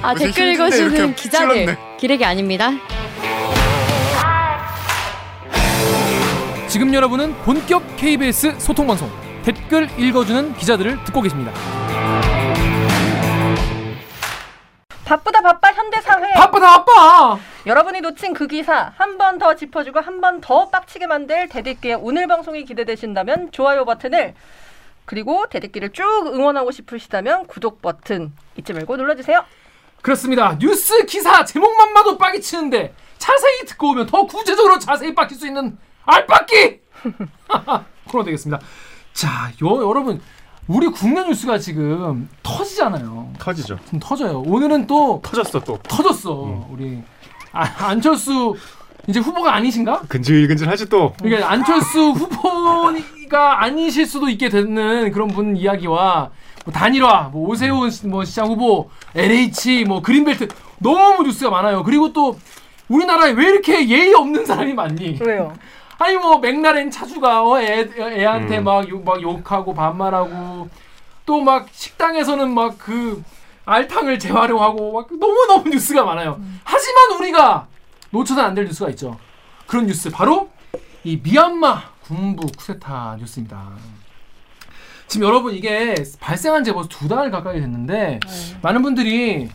[0.03, 1.77] 아 댓글 읽어주는 기자들.
[1.99, 2.71] 기레기 아닙니다.
[6.69, 9.11] 지금 여러분은 본격 KBS 소통 방송
[9.45, 11.53] 댓글 읽어주는 기자들을 듣고 계십니다.
[15.05, 17.39] 바쁘다 바빠 현대사회 바쁘다 바빠.
[17.67, 22.27] 여러분이 놓친 그 기사 한 번 더 짚어주고 한 번 더 빡치게 만들 대들기의 오늘
[22.27, 24.35] 방송이 기대되신다면 좋아요 버튼을
[25.07, 29.45] 그리고 대들기를 쭉 응원하고 싶으시다면 구독 버튼 잊지 말고 눌러주세요
[30.03, 30.59] 그렇습니다.
[30.59, 35.79] 뉴스 기사 제목만 봐도 빡이 치는데 자세히 듣고 오면 더 구체적으로 자세히 빡칠 수 있는
[36.05, 36.81] 알빡기
[38.11, 38.63] 코너 되겠습니다.
[39.15, 40.21] 자, 요, 여러분
[40.67, 43.33] 우리 국내 뉴스가 지금 터지잖아요.
[43.39, 43.79] 터지죠.
[44.01, 44.41] 터져요.
[44.47, 45.79] 오늘은 또 터졌어 또.
[45.79, 46.67] 터졌어.
[46.71, 47.03] 우리
[47.55, 48.55] 아, 안철수
[49.07, 50.03] 이제 후보가 아니신가?
[50.09, 51.13] 근질근질하지 또.
[51.23, 56.31] 그러니까 안철수 후보가 아니실 수도 있게 되는 그런 분 이야기와
[56.65, 61.83] 뭐 단일화, 뭐 오세훈 시- 뭐 시장 후보, LH, 뭐 그린벨트 너무 뉴스가 많아요.
[61.85, 62.39] 그리고 또
[62.89, 65.19] 우리나라에 왜 이렇게 예의 없는 사람이 많니?
[65.25, 65.53] 왜요?
[65.99, 68.65] 아니 뭐 맥라렌 차주가 어, 애, 애한테 음.
[68.65, 70.69] 막, 욕, 막 욕하고 반말하고
[71.27, 73.23] 또 막 식당에서는 막그
[73.65, 76.41] 알탕을 재활용하고 막 너무 너무 뉴스가 많아요.
[76.65, 77.67] 하지만 우리가
[78.11, 79.19] 놓쳐서는 안될 뉴스가 있죠.
[79.67, 80.51] 그런 뉴스 바로
[81.03, 83.73] 이 미얀마 군부 쿠데타 뉴스입니다.
[85.07, 88.21] 지금 여러분 이게 발생한 지 벌써 두 달 가까이 됐는데
[88.63, 89.49] 많은 분들이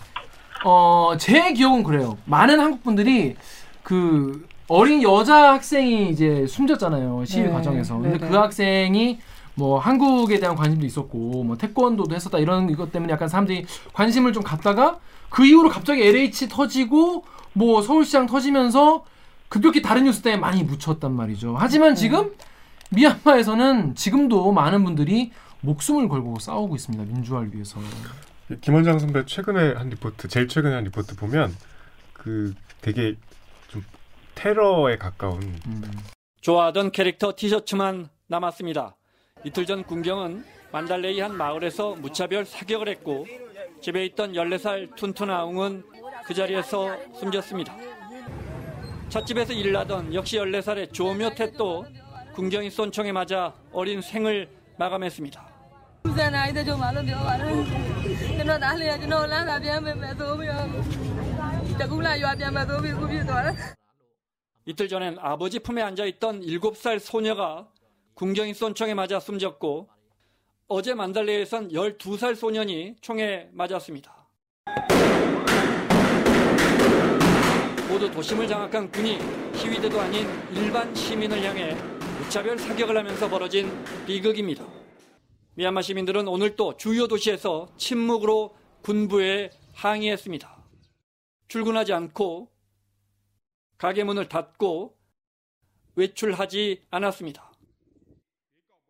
[0.63, 2.17] 어 제 기억은 그래요.
[2.25, 3.35] 많은 한국 분들이
[3.83, 7.95] 그 어린 여자 학생이 이제 숨졌잖아요 시위 네, 과정에서.
[7.97, 8.29] 근데 네네.
[8.31, 9.19] 그 학생이
[9.59, 14.41] 뭐 한국에 대한 관심도 있었고 뭐 태권도도 했었다 이런 이것 때문에 약간 사람들이 관심을 좀
[14.41, 19.03] 갖다가 그 이후로 갑자기 LH 터지고 뭐 서울시장 터지면서
[19.49, 21.55] 급격히 다른 뉴스 때문에 많이 묻혔단 말이죠.
[21.57, 22.31] 하지만 지금
[22.91, 27.03] 미얀마에서는 지금도 많은 분들이 목숨을 걸고 싸우고 있습니다.
[27.03, 27.79] 민주화를 위해서.
[28.61, 31.53] 김원장 선배 최근에 한 리포트, 제일 최근에 한 리포트 보면
[32.13, 33.15] 그 되게
[33.67, 33.83] 좀
[34.35, 35.83] 테러에 가까운 음.
[36.41, 38.95] 좋아하던 캐릭터 티셔츠만 남았습니다.
[39.43, 43.25] 이틀 전 군경은 만달레이 한 마을에서 무차별 사격을 했고
[43.81, 45.83] 집에 있던 14살 툰툰 아웅은
[46.25, 47.75] 그 자리에서 숨졌습니다.
[49.07, 51.85] 찻집에서 일하던 역시 14살의 조묘 태도
[52.33, 55.49] 군경이 쏜 총에 맞아 어린 생을 마감했습니다.
[64.65, 67.67] 이틀 전엔 아버지 품에 앉아 있던 7살 소녀가
[68.19, 69.87] 군경이 쏜 총에 맞아 숨졌고
[70.67, 74.27] 어제 만달레이에선 12살 소년이 총에 맞았습니다.
[77.87, 79.19] 모두 도심을 장악한 군이
[79.55, 81.73] 시위대도 아닌 일반 시민을 향해
[82.21, 83.71] 무차별 사격을 하면서 벌어진
[84.05, 84.67] 비극입니다.
[85.53, 90.57] 미얀마 시민들은 오늘 또 주요 도시에서 침묵으로 군부에 항의했습니다.
[91.47, 92.51] 출근하지 않고
[93.77, 94.97] 가게 문을 닫고
[95.95, 97.48] 외출하지 않았습니다.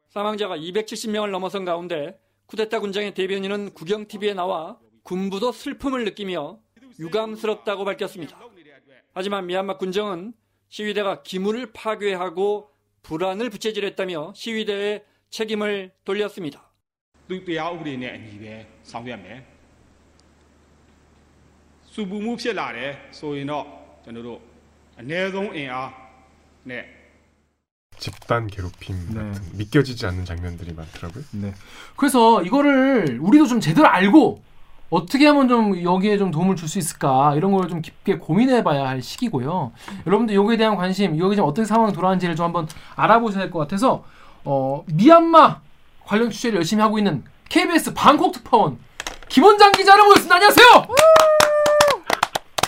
[0.08, 6.58] 사망자가 270명을 넘어선 가운데 쿠데타 군장의 대변인은 국영TV에 나와 군부도 슬픔을 느끼며
[6.98, 8.38] 유감스럽다고 밝혔습니다.
[9.12, 10.32] 하지만 미얀마 군정은
[10.68, 12.70] 시위대가 기물을 파괴하고
[13.02, 16.70] 불안을 부채질했다며 시위대에 책임을 돌렸습니다.
[17.28, 18.54] သူတရားဥပဒေနဲ့အညီပဲ
[18.90, 19.38] ဆောင်ရွက်မယ်
[21.92, 23.64] စူပူမှုဖြစ်လာတယ်ဆိုရင်တော့
[24.04, 24.40] ကျွန်တော်တို့
[25.00, 25.90] အ ਨੇ ဆုံးအင်အား
[26.70, 26.84] နဲ့
[27.99, 29.15] 집단 괴롭힘 네.
[29.15, 31.23] 같은 믿겨지지 않는 장면들이 많더라고요.
[31.31, 31.53] 네.
[31.95, 34.41] 그래서 이거를 우리도 좀 제대로 알고
[34.89, 39.01] 어떻게 하면 좀 여기에 좀 도움을 줄 수 있을까 이런 걸 좀 깊게 고민해봐야 할
[39.03, 39.71] 시기고요.
[40.07, 44.03] 여러분들 여기에 대한 관심, 여기 지금 어떤 상황이 돌아가는지를 좀 한번 알아보셔야 될 것 같아서
[44.45, 45.59] 어, 미얀마
[46.05, 48.79] 관련 취재를 열심히 하고 있는 KBS 방콕 특파원
[49.27, 50.35] 김원장 기자를 모셨습니다.
[50.35, 50.67] 안녕하세요.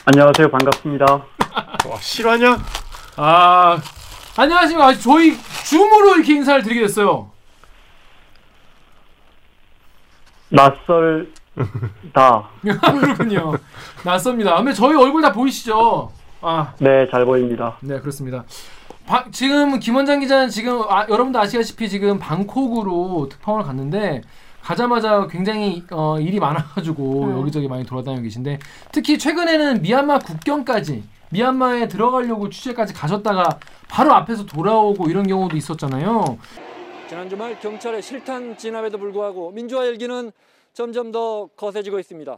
[0.05, 0.51] 안녕하세요.
[0.51, 1.05] 반갑습니다.
[1.89, 2.57] 와 실화냐?
[3.17, 3.81] 아
[4.37, 4.87] 안녕하십니까.
[4.87, 5.35] 아, 저희
[5.65, 7.29] 줌으로 이렇게 인사를 드리게 됐어요.
[10.49, 11.29] 낯설다.
[12.61, 13.53] 그렇군요.
[14.03, 14.55] 낯섭니다.
[14.57, 16.11] 근데 저희 얼굴 다 보이시죠?
[16.41, 17.77] 아, 네, 잘 보입니다.
[17.81, 18.43] 네 그렇습니다.
[19.05, 24.21] 바- 지금 김원장 기자는 지금 아, 여러분도 아시다시피 지금 방콕으로 특파원을 갔는데
[24.61, 27.39] 가자마자 굉장히 어, 일이 많아가지고 음.
[27.39, 28.59] 여기저기 많이 돌아다니고 계신데
[28.91, 36.37] 특히 최근에는 미얀마 국경까지 미얀마에 들어가려고 취재까지 가셨다가 바로 앞에서 돌아오고 이런 경우도 있었잖아요.
[37.07, 40.31] 지난 주말 경찰의 실탄 진압에도 불구하고 민주화 열기는
[40.73, 42.37] 점점 더 거세지고 있습니다.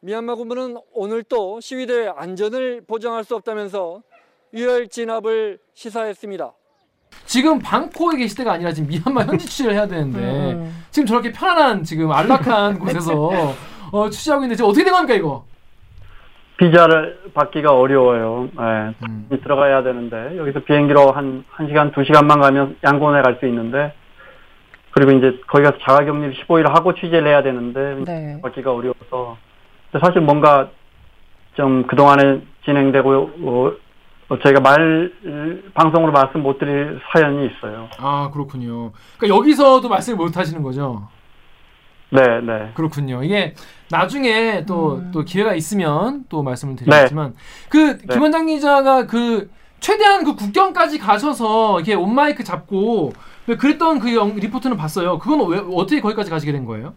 [0.00, 4.02] 미얀마 군부는 오늘 또 시위대의 안전을 보장할 수 없다면서
[4.54, 6.52] 유혈 진압을 시사했습니다.
[7.26, 10.18] 지금 방콕에 계실 때가 아니라 지금 미얀마 현지 취재를 해야 되는데
[10.54, 10.84] 음.
[10.90, 13.54] 지금 저렇게 편안한 지금 안락한 곳에서
[13.92, 15.44] 어, 취재하고 있는데 지금 어떻게 된 겁니까 이거?
[16.58, 18.48] 비자를 받기가 어려워요.
[18.60, 19.28] 예, 음.
[19.42, 23.94] 들어가야 되는데 여기서 비행기로 한 1시간, 2시간만 가면 양곤에 갈 수 있는데
[24.90, 28.40] 그리고 이제 거기 가서 자가격리 15일 하고 취재를 해야 되는데 네.
[28.42, 29.36] 받기가 어려워서
[30.00, 30.68] 사실 뭔가
[31.54, 33.72] 좀 그동안에 진행되고 어,
[34.30, 35.12] 어, 저희가 말
[35.74, 37.88] 방송으로 말씀 못 드릴 사연이 있어요.
[37.98, 38.90] 아 그렇군요.
[39.16, 41.08] 그러니까 여기서도 말씀을 못 하시는 거죠.
[42.10, 42.70] 네, 네.
[42.74, 43.22] 그렇군요.
[43.22, 43.54] 이게
[43.90, 45.10] 나중에 또, 음.
[45.12, 47.34] 또 기회가 있으면 또 말씀을 드리겠지만
[47.68, 48.14] 그 네.
[48.14, 49.50] 김원장 기자가 그
[49.80, 53.12] 최대한 그 국경까지 가셔서 이렇게 온마이크 잡고
[53.46, 55.18] 그랬던 그 영- 리포트는 봤어요.
[55.18, 56.94] 그건 왜 어떻게 거기까지 가시게 된 거예요?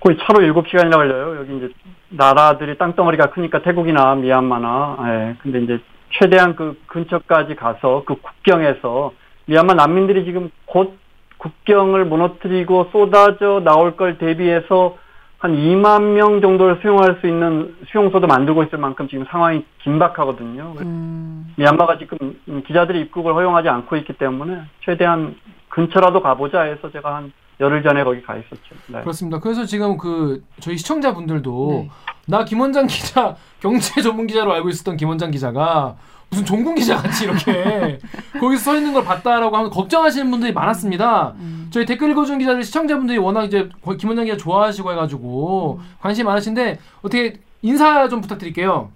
[0.00, 1.36] 거의 차로 7시간이나 걸려요.
[1.40, 1.68] 여기 이제
[2.10, 5.36] 나라들이 땅덩어리가 크니까 태국이나 미얀마나, 예.
[5.42, 5.78] 근데 이제
[6.18, 9.12] 최대한 그 근처까지 가서 그 국경에서
[9.46, 10.96] 미얀마 난민들이 지금 곧
[11.40, 14.96] 국경을 무너뜨리고 쏟아져 나올 걸 대비해서
[15.38, 20.74] 한 2만 명 정도를 수용할 수 있는 수용소도 만들고 있을 만큼 지금 상황이 긴박하거든요.
[20.82, 21.54] 음.
[21.56, 25.34] 미얀마가 지금 음, 기자들이 입국을 허용하지 않고 있기 때문에 최대한
[25.70, 28.74] 근처라도 가보자 해서 제가 한 열흘 전에 거기 가 있었죠.
[28.88, 29.00] 네.
[29.00, 29.40] 그렇습니다.
[29.40, 31.90] 그래서 지금 그 저희 시청자분들도 네.
[32.26, 35.96] 나 김원장 기자 경제 전문 기자로 알고 있었던 김원장 기자가
[36.30, 37.98] 무슨 종군 기자 같이 이렇게
[38.38, 41.34] 거기서 서 있는 걸 봤다라고 하면 걱정하시는 분들이 많았습니다.
[41.38, 41.68] 음.
[41.70, 47.40] 저희 댓글 읽어주는 기자들 시청자분들이 워낙 이제 거의 김원장 기자 좋아하시고 해가지고 관심이 많으신데 어떻게
[47.62, 48.90] 인사 좀 부탁드릴게요.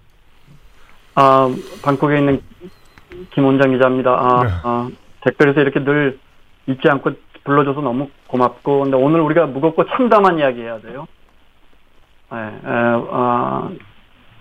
[1.16, 2.40] 아, 방콕에 있는
[3.32, 4.10] 김 원장 기자입니다.
[4.10, 4.50] 아, 네.
[4.62, 4.88] 아,
[5.22, 6.18] 댓글에서 이렇게 늘
[6.66, 7.10] 잊지 않고
[7.44, 11.06] 불러줘서 너무 고맙고, 근데 오늘 우리가 무겁고 참담한 이야기 해야 돼요.
[12.32, 13.68] 네, 에, 아,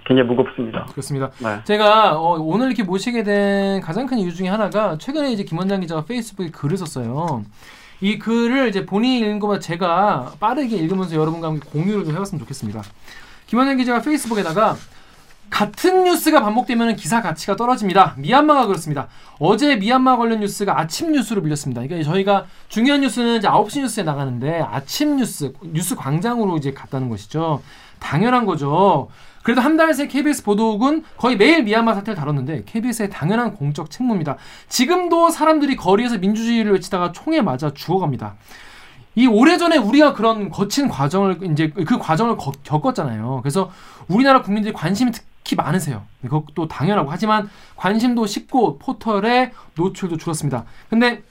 [0.05, 0.85] 굉장히 무겁습니다.
[0.91, 1.31] 그렇습니다.
[1.39, 1.61] 네.
[1.63, 6.05] 제가 어, 오늘 이렇게 모시게 된 가장 큰 이유 중에 하나가 최근에 이제 김원장 기자가
[6.05, 7.43] 페이스북에 글을 썼어요.
[8.01, 12.81] 이 글을 이제 본인이 읽은 것보다 제가 빠르게 읽으면서 여러분과 함께 공유를 좀 해봤으면 좋겠습니다.
[13.47, 14.75] 김원장 기자가 페이스북에다가
[15.49, 18.15] 같은 뉴스가 반복되면 기사 가치가 떨어집니다.
[18.17, 19.07] 미얀마가 그렇습니다.
[19.39, 21.81] 어제 미얀마 관련 뉴스가 아침 뉴스로 밀렸습니다.
[21.83, 27.61] 그러니까 저희가 중요한 뉴스는 이제 9시 뉴스에 나가는데 아침 뉴스, 뉴스 광장으로 이제 갔다는 것이죠.
[27.99, 29.09] 당연한 거죠.
[29.43, 34.37] 그래도 한 달 새 KBS 보도국은 거의 매일 미얀마 사태를 다뤘는데 KBS의 당연한 공적 책무입니다.
[34.69, 38.35] 지금도 사람들이 거리에서 민주주의를 외치다가 총에 맞아 죽어갑니다.
[39.15, 43.41] 이 오래전에 우리가 그런 거친 과정을 이제 그 과정을 거- 겪었잖아요.
[43.43, 43.69] 그래서
[44.07, 46.03] 우리나라 국민들이 관심이 특히 많으세요.
[46.23, 50.63] 그것도 당연하고 하지만 관심도 식고 포털의 노출도 줄었습니다.
[50.89, 51.21] 근데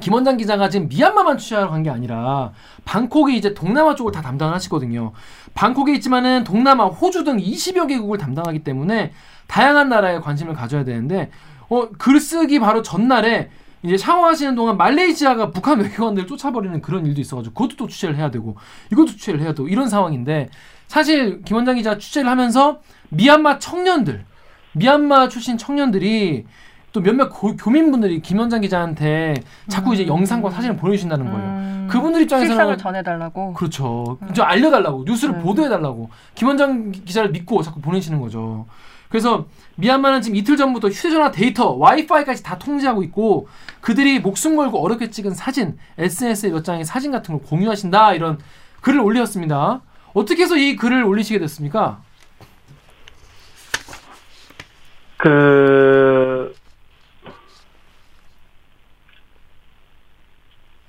[0.00, 2.52] 김원장 기자가 지금 미얀마만 취재하러 간 게 아니라
[2.84, 5.12] 방콕이 이제 동남아 쪽을 다 담당을 하시거든요.
[5.54, 9.12] 방콕에 있지만은 동남아, 호주 등 20여 개국을 담당하기 때문에
[9.48, 11.30] 다양한 나라에 관심을 가져야 되는데
[11.68, 13.50] 어, 글쓰기 바로 전날에
[13.82, 18.56] 이제 샤워하시는 동안 말레이시아가 북한 외교관들을 쫓아버리는 그런 일도 있어가지고 그것도 또 취재를 해야 되고
[18.92, 20.48] 이것도 취재를 해야 되고 이런 상황인데
[20.88, 22.80] 사실 김원장 기자 취재를 하면서
[23.10, 24.24] 미얀마 청년들,
[24.72, 26.46] 미얀마 출신 청년들이
[26.98, 29.34] 또 몇몇 고- 교민분들이 김원장 기자한테
[29.68, 31.46] 자꾸 이제 영상과 사진을 보내주신다는 거예요.
[31.46, 31.88] 음.
[31.88, 33.52] 그분들 입장에서는 실상을 전해달라고.
[33.54, 34.18] 그렇죠.
[34.34, 35.42] 좀 알려달라고 뉴스를 음.
[35.42, 38.66] 보도해달라고 김원장 기자를 믿고 자꾸 보내시는 거죠.
[39.08, 39.46] 그래서
[39.76, 43.46] 미얀마는 지금 이틀 전부터 휴대전화 데이터, 와이파이까지 다 통제하고 있고
[43.80, 48.38] 그들이 목숨 걸고 어렵게 찍은 사진, SNS에 몇 장의 사진 같은 걸 공유하신다 이런
[48.80, 49.80] 글을 올렸습니다.
[50.14, 52.00] 어떻게 해서 이 글을 올리시게 됐습니까?
[55.16, 55.28] 그,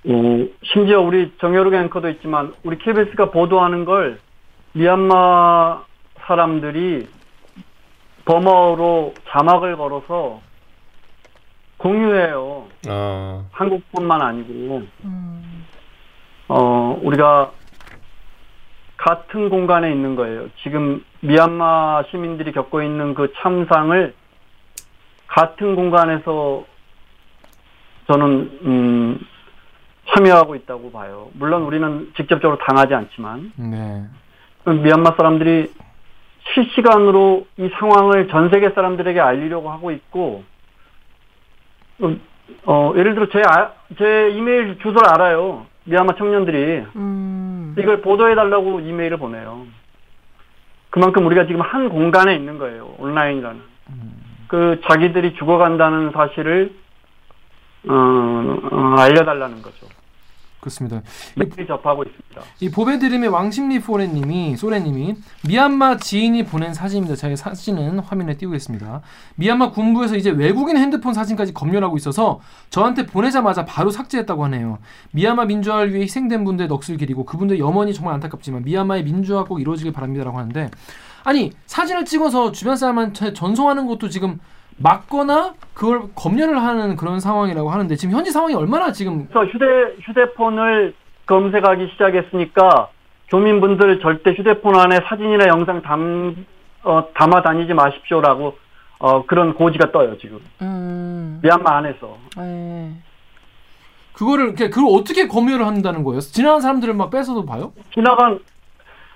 [0.06, 4.20] 어, 심지어 우리 정여룩 앵커도 있지만, 우리 KBS가 보도하는 걸
[4.74, 5.84] 미얀마
[6.22, 7.08] 사람들이
[8.26, 10.42] 범어로 자막을 걸어서
[11.78, 12.68] 공유해요.
[12.88, 14.84] 아, 한국뿐만 아니고.
[15.06, 15.66] 음.
[16.48, 17.52] 어, 우리가
[18.98, 20.50] 같은 공간에 있는 거예요.
[20.62, 24.14] 지금 미얀마 시민들이 겪고 있는 그 참상을
[25.28, 26.66] 같은 공간에서
[28.08, 29.20] 저는 음,
[30.14, 31.30] 참여하고 있다고 봐요.
[31.34, 34.06] 물론 우리는 직접적으로 당하지 않지만 네.
[34.66, 35.72] 미얀마 사람들이
[36.54, 40.44] 실시간으로 이 상황을 전 세계 사람들에게 알리려고 하고 있고
[42.02, 42.22] 음,
[42.66, 45.66] 어, 예를 들어 제, 아, 제 이메일 주소를 알아요.
[45.84, 47.76] 미얀마 청년들이 음.
[47.78, 49.66] 이걸 보도해 달라고 이메일을 보내요.
[50.90, 52.96] 그만큼 우리가 지금 한 공간에 있는 거예요.
[52.98, 53.62] 온라인이라는.
[54.48, 56.74] 그 자기들이 죽어간다는 사실을
[57.88, 59.88] 어, 어, 알려달라는 거죠.
[60.60, 61.02] 그렇습니다.
[61.36, 62.42] 매일 접하고 있습니다.
[62.60, 65.16] 이 보배드림의 왕심리 포레님이 소레님이
[65.48, 67.16] 미얀마 지인이 보낸 사진입니다.
[67.16, 69.02] 제가 사진은 화면에 띄우겠습니다.
[69.36, 72.40] 미얀마 군부에서 이제 외국인 핸드폰 사진까지 검열하고 있어서
[72.70, 74.80] 저한테 보내자마자 바로 삭제했다고 하네요.
[75.12, 79.94] 미얀마 민주화를 위해 희생된 분들의 넋을 기리고 그분들 염원이 정말 안타깝지만 미얀마의 민주화 꼭 이루어지길
[79.94, 80.70] 바랍니다라고 하는데
[81.24, 84.40] 아니 사진을 찍어서 주변 사람한테 전송하는 것도 지금
[84.82, 89.66] 막거나 그걸 검열을 하는 그런 상황이라고 하는데 지금 현지 상황이 얼마나 지금 그래서 휴대
[90.02, 90.94] 휴대폰을
[91.26, 92.90] 검색하기 시작했으니까
[93.30, 96.46] 교민분들 절대 휴대폰 안에 사진이나 영상 담
[96.84, 98.58] 어, 담아 다니지 마십시오라고
[99.00, 101.40] 어, 그런 고지가 떠요 지금 음.
[101.44, 102.18] 미얀마 안에서.
[102.38, 102.94] 네.
[104.14, 106.20] 그거를 그걸 어떻게 검열을 한다는 거예요?
[106.20, 107.72] 지나간 사람들을 막 뺏어도 봐요?
[107.94, 108.40] 지나간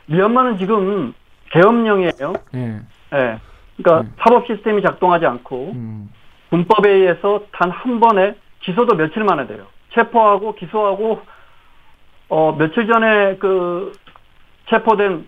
[0.05, 1.13] 미얀마는 지금
[1.51, 2.33] 계엄령이에요.
[2.55, 2.79] 예.
[3.13, 3.39] 예.
[3.77, 4.13] 그러니까 음.
[4.19, 6.09] 사법 시스템이 작동하지 않고 음.
[6.49, 9.65] 군법에 의해서 단 한 번에 기소도 며칠 만에 돼요.
[9.93, 11.19] 체포하고 기소하고
[12.29, 13.91] 어 며칠 전에 그
[14.69, 15.25] 체포된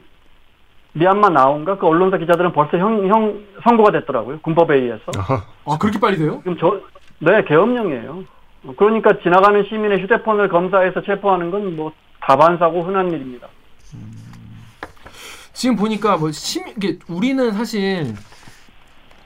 [0.94, 4.40] 미얀마 나온가 그 언론사 기자들은 벌써 형, 형 선고가 됐더라고요.
[4.42, 5.04] 군법에 의해서.
[5.66, 6.38] 아 그렇게 빨리 돼요?
[6.44, 6.80] 지금 저,
[7.20, 8.24] 네, 계엄령이에요.
[8.66, 13.48] 어, 그러니까 지나가는 시민의 휴대폰을 검사해서 체포하는 건 뭐 다반사고 흔한 일입니다.
[15.54, 18.14] 지금 보니까 뭐 심, 이게 우리는 사실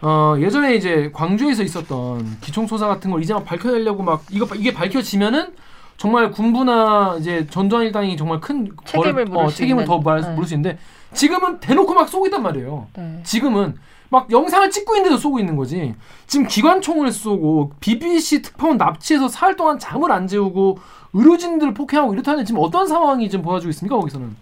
[0.01, 5.53] 어 예전에 이제 광주에서 있었던 기총소사 같은 걸 이제 막 밝혀내려고 막 이거 이게 밝혀지면은
[5.97, 9.85] 정말 군부나 이제 전두환 일당이 정말 큰 책임을 벌- 물을 어, 수 책임을 있는.
[9.93, 10.29] 더 말, 네.
[10.33, 10.79] 물을 수 있는데
[11.13, 12.87] 지금은 대놓고 막 쏘고 있단 말이에요.
[12.95, 13.19] 네.
[13.23, 13.75] 지금은
[14.07, 15.93] 막 영상을 찍고 있는데도 쏘고 있는 거지.
[16.27, 20.79] 지금 기관총을 쏘고 BBC 특파원 납치해서 사흘 동안 잠을 안 재우고
[21.13, 24.35] 의료진들을 폭행하고 이렇다는 지금 어떤 상황이 지금 보여지고 있습니까 거기서는?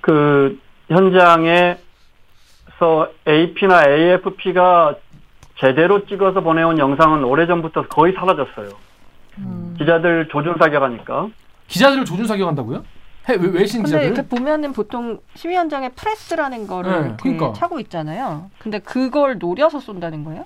[0.00, 1.78] 그 현장에
[2.82, 4.96] 서 AP나 AFP가
[5.60, 8.70] 제대로 찍어서 보내온 영상은 오래전부터 거의 사라졌어요.
[9.38, 9.76] 음.
[9.78, 11.28] 기자들 조준 사격하니까.
[11.68, 12.82] 기자들을 조준 사격한다고요?
[13.28, 14.06] 해, 외, 외신 근데 기자들?
[14.06, 17.52] 이렇게 보면은 보통 시위 현장에 프레스라는 거를 네, 이렇게 그러니까.
[17.52, 18.50] 차고 있잖아요.
[18.58, 20.44] 근데 그걸 노려서 쏜다는 거예요?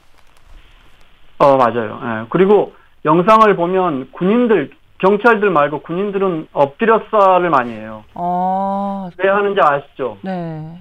[1.38, 1.98] 어, 맞아요.
[2.02, 2.26] 예.
[2.28, 2.74] 그리고
[3.06, 8.04] 영상을 보면 군인들, 경찰들 말고 군인들은 엎드려 쏴를 많이 해요.
[8.12, 10.18] 아, 왜 하는지 아시죠?
[10.20, 10.78] 네.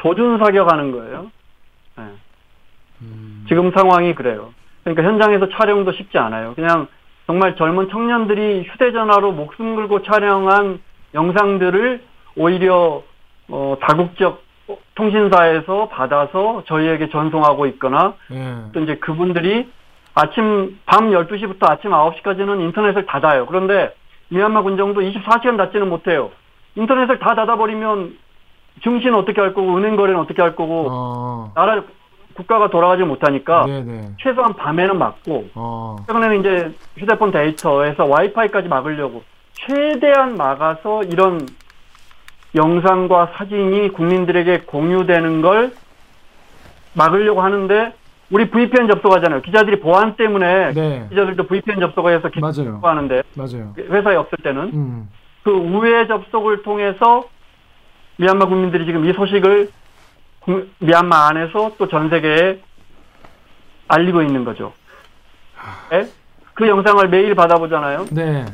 [0.00, 1.30] 조준 사격하는 거예요.
[1.98, 2.02] 예.
[3.02, 3.44] 음.
[3.48, 4.52] 지금 상황이 그래요.
[4.84, 6.54] 그러니까 현장에서 촬영도 쉽지 않아요.
[6.54, 6.86] 그냥
[7.26, 10.80] 정말 젊은 청년들이 휴대전화로 목숨 걸고 촬영한
[11.14, 12.02] 영상들을
[12.36, 13.02] 오히려
[13.48, 14.42] 어, 다국적
[14.94, 18.72] 통신사에서 받아서 저희에게 전송하고 있거나 예.
[18.72, 19.68] 또 이제 그분들이
[20.14, 23.46] 아침 밤 12시부터 아침 9시까지는 인터넷을 닫아요.
[23.46, 23.94] 그런데
[24.28, 26.30] 미얀마 군정도 24시간 닫지는 못해요.
[26.76, 28.16] 인터넷을 다 닫아버리면
[28.82, 31.52] 증시는 어떻게 할 거고 은행 거래는 어떻게 할 거고 어.
[31.54, 31.82] 나라
[32.34, 34.12] 국가가 돌아가지 못하니까 네네.
[34.20, 35.96] 최소한 밤에는 막고 어.
[36.06, 39.22] 최근에는 이제 휴대폰 데이터에서 와이파이까지 막으려고
[39.52, 41.46] 최대한 막아서 이런
[42.54, 45.72] 영상과 사진이 국민들에게 공유되는 걸
[46.94, 47.94] 막으려고 하는데
[48.30, 49.42] 우리 VPN 접속하잖아요.
[49.42, 51.06] 기자들이 보안 때문에 네.
[51.10, 52.80] 기자들도 VPN 접속해서 맞아요.
[52.82, 53.74] 하는데 맞아요.
[53.76, 55.08] 회사에 없을 때는 음.
[55.42, 57.24] 그 우회 접속을 통해서
[58.20, 59.70] 미얀마 국민들이 지금 이 소식을
[60.40, 62.60] 구- 미얀마 안에서 또 전 세계에
[63.88, 64.74] 알리고 있는 거죠.
[65.92, 66.06] 예?
[66.52, 68.06] 그 영상을 매일 받아보잖아요.
[68.12, 68.44] 네.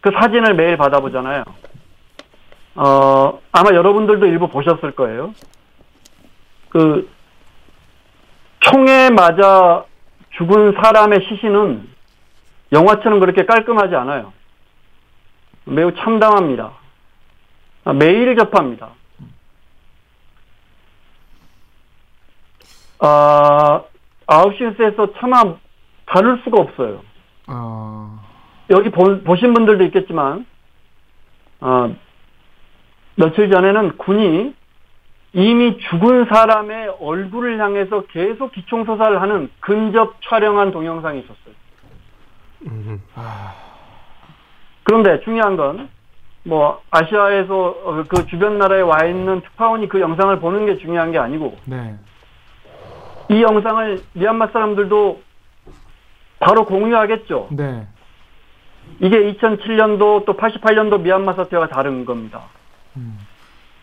[0.00, 1.44] 그 사진을 매일 받아보잖아요.
[2.76, 5.34] 어, 아마 여러분들도 일부 보셨을 거예요.
[6.70, 7.10] 그,
[8.60, 9.84] 총에 맞아
[10.38, 11.86] 죽은 사람의 시신은
[12.72, 14.32] 영화처럼 그렇게 깔끔하지 않아요.
[15.64, 16.70] 매우 참담합니다.
[17.84, 18.90] 아, 매일 접합니다.
[22.98, 23.82] 아,
[24.26, 25.56] 아홉시 뉴스에서 차마
[26.06, 27.02] 다룰 수가 없어요.
[27.46, 28.20] 어.
[28.70, 30.46] 여기 보, 보신 분들도 있겠지만,
[31.60, 31.94] 어,
[33.16, 34.54] 며칠 전에는 군이
[35.32, 41.54] 이미 죽은 사람의 얼굴을 향해서 계속 기총소사를 하는 근접 촬영한 동영상이 있었어요.
[42.66, 43.02] 음.
[44.82, 45.88] 그런데 중요한 건,
[46.44, 51.18] 뭐, 아시아에서 어, 그 주변 나라에 와 있는 특파원이 그 영상을 보는 게 중요한 게
[51.18, 51.96] 아니고, 네.
[53.28, 55.20] 이 영상을 미얀마 사람들도
[56.40, 57.48] 바로 공유하겠죠.
[57.52, 57.86] 네.
[58.98, 62.42] 이게 2007년도 또 88년도 미얀마 사태와 다른 겁니다.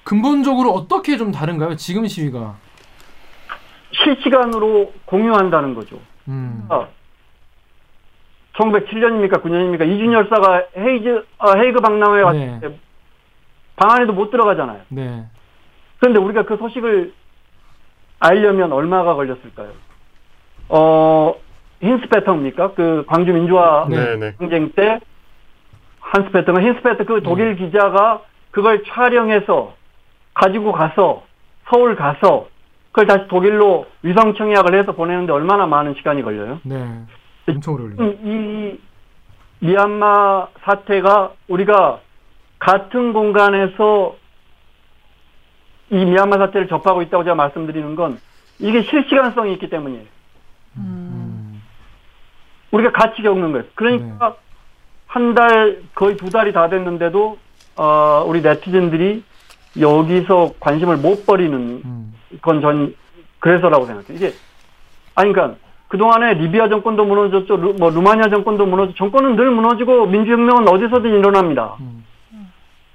[0.04, 1.76] 근본적으로 어떻게 좀 다른가요?
[1.76, 2.56] 지금 시위가.
[3.92, 6.00] 실시간으로 공유한다는 거죠.
[6.28, 6.68] 음.
[8.58, 9.42] 1907년입니까?
[9.42, 9.88] 9년입니까?
[9.88, 12.60] 이준 열사가 헤이즈, 아, 헤이그 박람회에 왔을 네.
[12.60, 14.82] 때방 안에도 못 들어가잖아요.
[14.90, 15.26] 네.
[16.00, 17.14] 그런데 우리가 그 소식을
[18.20, 19.72] 알려면 얼마가 걸렸을까요?
[20.70, 21.36] 어,
[21.82, 22.74] 힌스페터입니까?
[22.74, 23.96] 그 광주 민주화 네.
[23.96, 24.34] 네네.
[24.40, 25.00] 항쟁 때
[26.00, 28.22] 한스페트가 힌스페트 그 독일 기자가
[28.52, 29.76] 그걸 촬영해서
[30.34, 31.24] 가지고 가서
[31.70, 32.48] 서울 가서
[32.92, 36.60] 그걸 다시 독일로 위성 청약을 해서 보내는데 얼마나 많은 시간이 걸려요?
[36.64, 37.06] 네.
[37.48, 38.04] 엄청 오래 걸립니다.
[38.24, 38.78] 음,
[39.62, 42.00] 이 미얀마 사태가 우리가
[42.60, 44.16] 같은 공간에서
[45.90, 48.20] 이 미얀마 사태를 접하고 있다고 제가 말씀드리는 건
[48.60, 50.06] 이게 실시간성이 있기 때문이에요.
[50.78, 51.64] 음.
[52.72, 53.66] 우리가 같이 겪는 거예요.
[53.76, 54.36] 그러니까
[55.08, 57.38] 한달 거의 두 달이 다 됐는데도
[57.78, 59.24] 어, 우리 네티즌들이
[59.80, 62.14] 여기서 관심을 못 버리는 음.
[62.42, 62.96] 건전
[63.40, 64.16] 그래서라고 생각해요.
[64.18, 64.34] 이게
[65.16, 67.56] 아니 그러니까 그동안에 리비아 정권도 무너졌죠.
[67.56, 71.76] 루, 뭐 루마니아 정권도 무너져 정권은 늘 무너지고 민주혁명은 어디서든 일어납니다.
[71.80, 72.06] 음.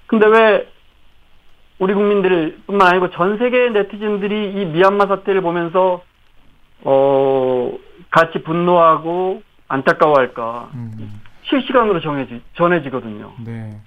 [0.07, 0.69] 근데 왜
[1.79, 6.03] 우리 국민들뿐만 아니고 전 세계 네티즌들이 이 미얀마 사태를 보면서
[6.85, 7.73] 어
[8.11, 11.21] 같이 분노하고 안타까워할까 음.
[11.49, 13.33] 실시간으로 정해지 전해지거든요.
[13.45, 13.81] 네.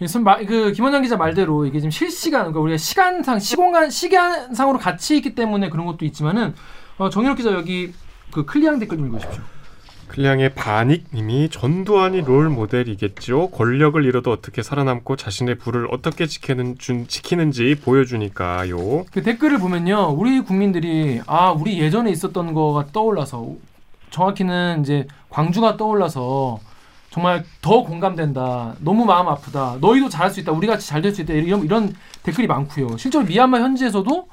[0.00, 5.16] 무슨 말, 그 김원장 기자 말대로 이게 지금 실시간, 그러니까 우리가 시간상, 시공간, 시간상으로 같이
[5.16, 6.54] 있기 때문에 그런 것도 있지만은
[6.98, 7.92] 어, 정현욱 기자 여기
[8.30, 9.42] 그 클리앙 댓글 좀 읽으십시오.
[10.08, 13.50] 클리앙의 바닉님이 전두환이 롤 모델이겠죠.
[13.50, 19.04] 권력을 잃어도 어떻게 살아남고 자신의 부를 어떻게 지키는, 준, 지키는지 보여주니까요.
[19.12, 23.50] 그 댓글을 보면요, 우리 국민들이 아 우리 예전에 있었던 거가 떠올라서
[24.10, 26.58] 정확히는 이제 광주가 떠올라서
[27.10, 28.76] 정말 더 공감된다.
[28.80, 29.76] 너무 마음 아프다.
[29.80, 30.52] 너희도 잘할 수 있다.
[30.52, 31.34] 우리 같이 잘 될 수 있다.
[31.34, 32.96] 이런 이런 댓글이 많고요.
[32.96, 34.28] 실제로 미얀마 현지에서도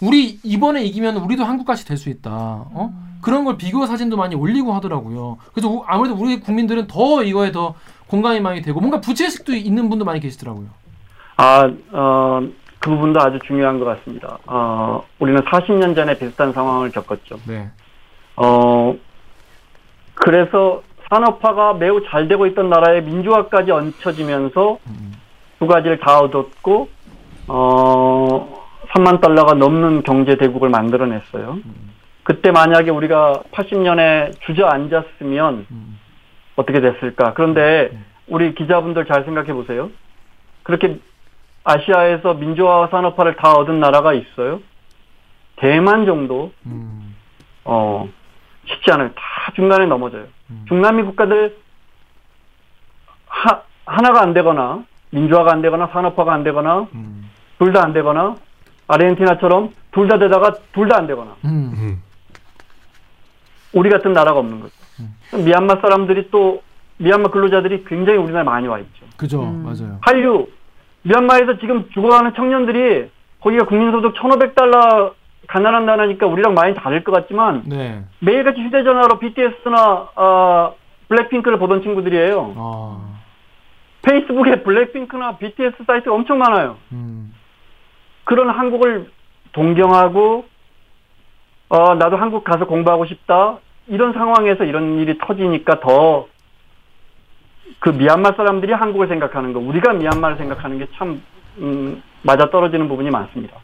[0.00, 2.30] 우리 이번에 이기면 우리도 한국같이 될 수 있다.
[2.32, 3.07] 어?
[3.20, 5.38] 그런 걸 비교 사진도 많이 올리고 하더라고요.
[5.52, 7.74] 그래서 우- 아무래도 우리 국민들은 더 이거에 더
[8.06, 10.66] 공감이 많이 되고 뭔가 부채식도 있는 분도 많이 계시더라고요.
[11.36, 12.40] 아, 어,
[12.78, 14.38] 그 부분도 아주 중요한 것 같습니다.
[14.46, 17.38] 어, 우리는 40년 전에 비슷한 상황을 겪었죠.
[17.46, 17.68] 네.
[18.36, 18.94] 어,
[20.14, 25.12] 그래서 산업화가 매우 잘 되고 있던 나라의 민주화까지 얹혀지면서 음.
[25.58, 26.88] 두 가지를 다 얻었고,
[27.48, 31.58] 어, 3만 달러가 넘는 경제 대국을 만들어냈어요.
[32.28, 35.98] 그때 만약에 우리가 80년에 주저앉았으면 음.
[36.56, 37.32] 어떻게 됐을까?
[37.32, 37.90] 그런데
[38.26, 39.88] 우리 기자분들 잘 생각해 보세요.
[40.62, 40.98] 그렇게
[41.64, 44.60] 아시아에서 민주화 산업화를 다 얻은 나라가 있어요?
[45.56, 47.16] 대만 정도 음.
[47.64, 48.06] 어,
[48.66, 49.08] 쉽지 않아요.
[49.14, 50.24] 다 중간에 넘어져요.
[50.50, 50.66] 음.
[50.68, 51.56] 중남미 국가들
[53.26, 57.30] 하, 하나가 안 되거나 민주화가 안 되거나 산업화가 안 되거나 음.
[57.58, 58.34] 둘다 안 되거나
[58.86, 62.02] 아르헨티나처럼 둘 다 되다가 둘 다 안 되거나 음.
[63.74, 63.78] 음.
[63.78, 64.72] 우리 같은 나라가 없는 거죠.
[65.00, 65.44] 음.
[65.44, 66.62] 미얀마 사람들이 또
[66.98, 69.06] 미얀마 근로자들이 굉장히 우리나라에 많이 와 있죠.
[69.16, 69.42] 그죠.
[69.42, 69.64] 음.
[69.64, 69.98] 맞아요.
[70.00, 70.48] 한류
[71.02, 75.12] 미얀마에서 지금 죽어가는 청년들이 거기가 국민소득 1,500달러
[75.46, 78.04] 가난한 나라니까 우리랑 많이 다를 것 같지만 네.
[78.20, 80.74] 매일같이 휴대전화로 BTS나 어,
[81.08, 82.54] 블랙핑크를 보던 친구들이에요.
[82.56, 83.18] 아.
[84.02, 86.76] 페이스북에 블랙핑크나 BTS 사이트가 엄청 많아요.
[86.92, 87.34] 음.
[88.24, 89.10] 그런 한국을
[89.52, 90.44] 동경하고
[91.68, 93.58] 어, 나도 한국 가서 공부하고 싶다.
[93.86, 96.28] 이런 상황에서 이런 일이 터지니까 더
[97.80, 101.22] 그 미얀마 사람들이 한국을 생각하는 거, 우리가 미얀마를 생각하는 게참
[101.58, 103.56] 음, 맞아 떨어지는 부분이 많습니다.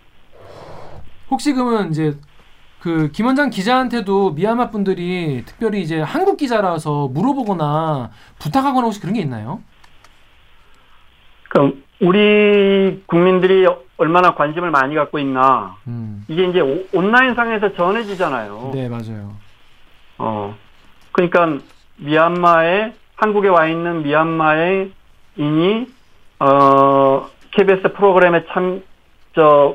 [1.30, 2.16] 혹시 그러면 이제
[2.80, 9.62] 그 김원장 기자한테도 미얀마 분들이 특별히 이제 한국 기자라서 물어보거나 부탁하거나 혹시 그런 게 있나요?
[11.48, 16.24] 그럼 우리 국민들이 얼마나 관심을 많이 갖고 있나 음.
[16.28, 18.72] 이게 이제 오- 온라인상에서 전해지잖아요.
[18.74, 19.33] 네, 맞아요.
[20.18, 20.54] 어,
[21.12, 21.59] 그러니까
[21.96, 24.90] 미얀마에 한국에 와 있는 미얀마의
[25.37, 25.87] 인이
[26.40, 28.83] 어 KBS 프로그램에 참
[29.37, 29.74] 저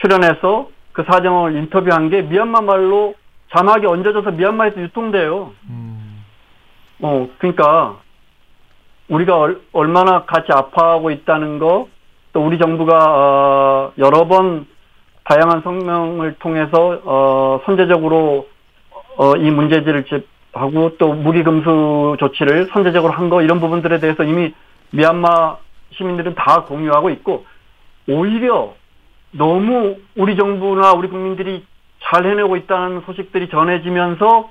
[0.00, 3.14] 출연해서 그 사정을 인터뷰한 게 미얀마 말로
[3.54, 5.52] 자막이 얹어져서 미얀마에서 유통돼요.
[5.68, 6.24] 음.
[7.02, 7.98] 어, 그러니까
[9.10, 11.88] 우리가 얼, 얼마나 같이 아파하고 있다는 거,
[12.32, 14.66] 또 우리 정부가 어, 여러 번
[15.24, 18.48] 다양한 성명을 통해서 어, 선제적으로
[19.16, 24.24] 어, 이 문제지를 집- 하고 또 무기 금수 조치를 선제적으로 한 거 이런 부분들에 대해서
[24.24, 24.52] 이미
[24.90, 25.56] 미얀마
[25.92, 27.44] 시민들은 다 공유하고 있고
[28.08, 28.74] 오히려
[29.30, 31.64] 너무 우리 정부나 우리 국민들이
[32.02, 34.50] 잘 해내고 있다는 소식들이 전해지면서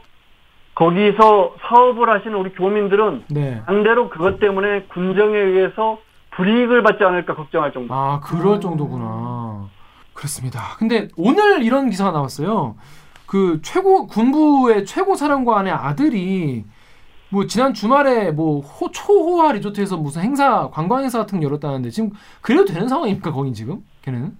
[0.79, 3.61] 거기서 사업을 하시는 우리 교민들은 네.
[3.65, 5.99] 반대로 그것 때문에 군정에 의해서
[6.31, 7.93] 불이익을 받지 않을까 걱정할 정도.
[7.93, 9.67] 아, 그럴 정도구나.
[10.13, 10.61] 그렇습니다.
[10.77, 12.75] 근데 오늘 이런 기사가 나왔어요.
[13.25, 16.63] 그 최고 군부의 최고 사령관의 아들이
[17.27, 22.11] 뭐 지난 주말에 뭐 호, 초호화 리조트에서 무슨 행사 관광 행사 같은 거 열었다는데 지금
[22.39, 24.35] 그래도 되는 상황입니까 거긴 지금 걔네는?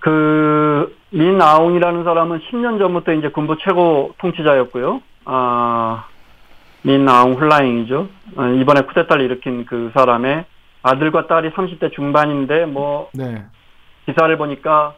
[0.00, 5.02] 그 민아웅이라는 사람은 10년 전부터 이제 군부 최고 통치자였고요.
[5.26, 6.06] 아
[6.82, 8.08] 민아웅 훌라잉이죠.
[8.36, 10.44] 어, 이번에 쿠데타를 일으킨 그 사람의
[10.82, 13.44] 아들과 딸이 30대 중반인데 뭐 네.
[14.06, 14.94] 기사를 보니까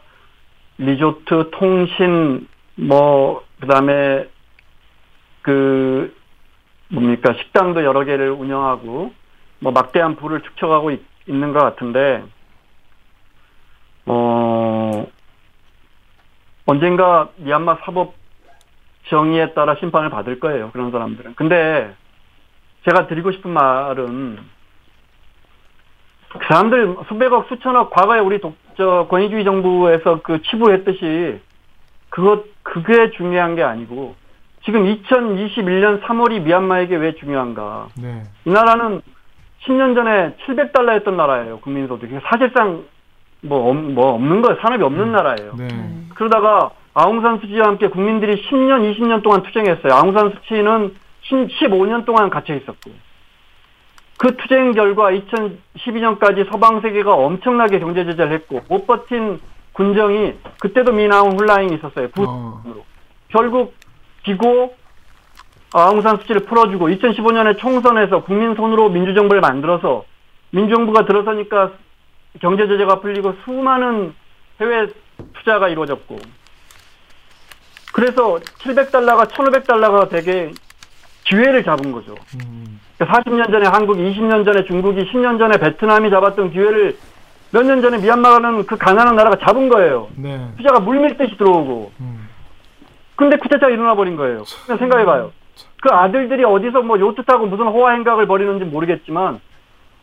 [0.77, 4.27] 리조트, 통신, 뭐 그다음에
[5.41, 6.15] 그
[6.89, 9.13] 뭡니까 식당도 여러 개를 운영하고
[9.59, 12.23] 뭐 막대한 부를 축적하고 있, 있는 것 같은데
[14.05, 15.05] 어
[16.65, 18.13] 언젠가 미얀마 사법
[19.07, 21.35] 정의에 따라 심판을 받을 거예요 그런 사람들은.
[21.35, 21.93] 근데
[22.85, 24.39] 제가 드리고 싶은 말은
[26.29, 31.39] 그 사람들 수백억 수천억 과거에 우리 독, 저 권위주의 정부에서 그 치부했듯이
[32.09, 34.15] 그것 그게 중요한 게 아니고
[34.63, 37.87] 지금 2021년 3월이 미얀마에게 왜 중요한가?
[38.01, 38.23] 네.
[38.45, 39.01] 이 나라는
[39.63, 42.83] 10년 전에 700달러였던 나라예요 국민소득이 사실상
[43.45, 45.53] 뭐, 없, 뭐 없는 거예요 산업이 없는 나라예요.
[45.57, 45.67] 네.
[46.15, 49.93] 그러다가 아웅산 수치와 함께 국민들이 10년, 20년 동안 투쟁했어요.
[49.93, 50.95] 아웅산 수치는
[51.29, 52.91] 15년 동안 갇혀 있었고.
[54.17, 59.41] 그 투쟁 결과 2012년까지 서방 세계가 엄청나게 경제 제재를 했고 못 버틴
[59.73, 62.07] 군정이 그때도 미나웅 훌라잉이 있었어요.
[62.09, 62.63] 부 어.
[63.27, 63.75] 결국
[64.23, 64.73] 지고
[65.73, 70.05] 아웅산 수치를 풀어주고 2015년에 총선에서 국민 손으로 민주정부를 만들어서
[70.51, 71.71] 민주정부가 들어서니까
[72.41, 74.13] 경제 제재가 풀리고 수많은
[74.61, 74.87] 해외
[75.33, 76.17] 투자가 이루어졌고
[77.93, 80.51] 그래서 700달러가 1,500달러가 되게
[81.25, 82.13] 기회를 잡은 거죠.
[82.43, 82.79] 음.
[82.99, 86.97] 40년 전에 한국이, 20년 전에 중국이, 10년 전에 베트남이 잡았던 기회를
[87.51, 90.09] 몇 년 전에 미얀마는 그 가난한 나라가 잡은 거예요.
[90.17, 90.49] 네.
[90.57, 91.91] 투자가 물밀듯이 들어오고.
[92.01, 92.27] 음.
[93.15, 94.43] 근데 쿠데타가 일어나 버린 거예요.
[94.65, 95.31] 그냥 생각해봐요.
[95.81, 99.39] 그 아들들이 어디서 뭐 요트 타고 무슨 호화 행각을 벌이는지 모르겠지만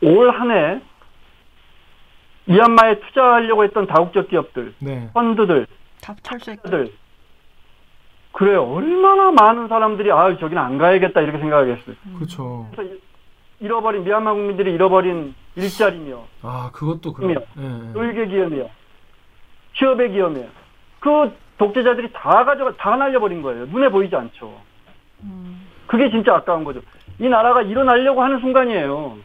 [0.02, 0.80] 올 한해
[2.46, 4.96] 미얀마에 투자하려고 했던 다국적 기업들, 네.
[4.98, 5.10] 음.
[5.14, 5.66] 펀드들,
[6.00, 6.68] 다 철수했고.
[6.70, 6.92] 들
[8.32, 8.64] 그래요.
[8.64, 11.94] 얼마나 많은 사람들이 아 저기는 안 가야겠다 이렇게 생각하겠어요.
[12.16, 12.66] 그렇죠.
[12.74, 12.98] 그래서 이-
[13.60, 17.38] 잃어버린 미얀마 국민들이 잃어버린 일자리며 아, 그것도 그래요.
[17.58, 17.62] 예.
[17.62, 17.68] 예.
[17.92, 18.68] 놀개 기업이요,
[19.76, 20.46] 취업의 기업이요.
[20.98, 23.66] 그 독재자들이 다 가져가 다 날려버린 거예요.
[23.66, 24.52] 눈에 보이지 않죠.
[25.86, 26.80] 그게 진짜 아까운 거죠.
[27.20, 29.18] 이 나라가 일어나려고 하는 순간이에요.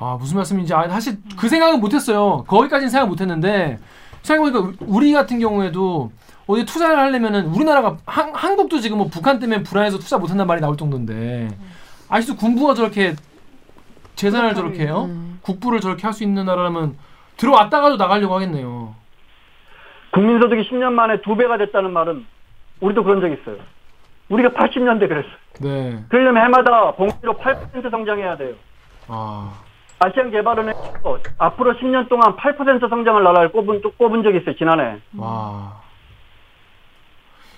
[0.00, 2.44] 아 무슨 말씀인지 아, 사실 그 생각은 못했어요.
[2.48, 3.78] 거기까지는 생각 못했는데
[4.22, 6.10] 생각해보니까 우리 같은 경우에도
[6.46, 10.76] 어디 투자를 하려면은 우리나라가 한, 한국도 지금 뭐 북한 때문에 불안해서 투자 못한다는 말이 나올
[10.76, 11.48] 정도인데
[12.08, 13.14] 아직도 군부가 저렇게
[14.16, 15.38] 재산을 저렇게 해요 음.
[15.42, 16.96] 국부를 저렇게 할 수 있는 나라라면
[17.36, 18.94] 들어왔다가도 나가려고 하겠네요.
[20.12, 22.26] 국민소득이 10년 만에 두 배가 됐다는 말은
[22.80, 23.56] 우리도 그런 적 있어요.
[24.28, 25.32] 우리가 80년대 그랬어요.
[25.60, 26.04] 네.
[26.08, 28.54] 그러려면 해마다 봉지로 8% 성장해야 돼요.
[29.08, 29.52] 아
[30.00, 34.98] 아시안 개발은행에서 앞으로 10년 동안 8% 성장을 나라를 꼽은, 또 꼽은 적이 있어요, 지난해.
[35.16, 35.80] 와.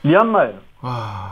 [0.03, 0.55] 미얀마예요.
[0.81, 1.31] 와.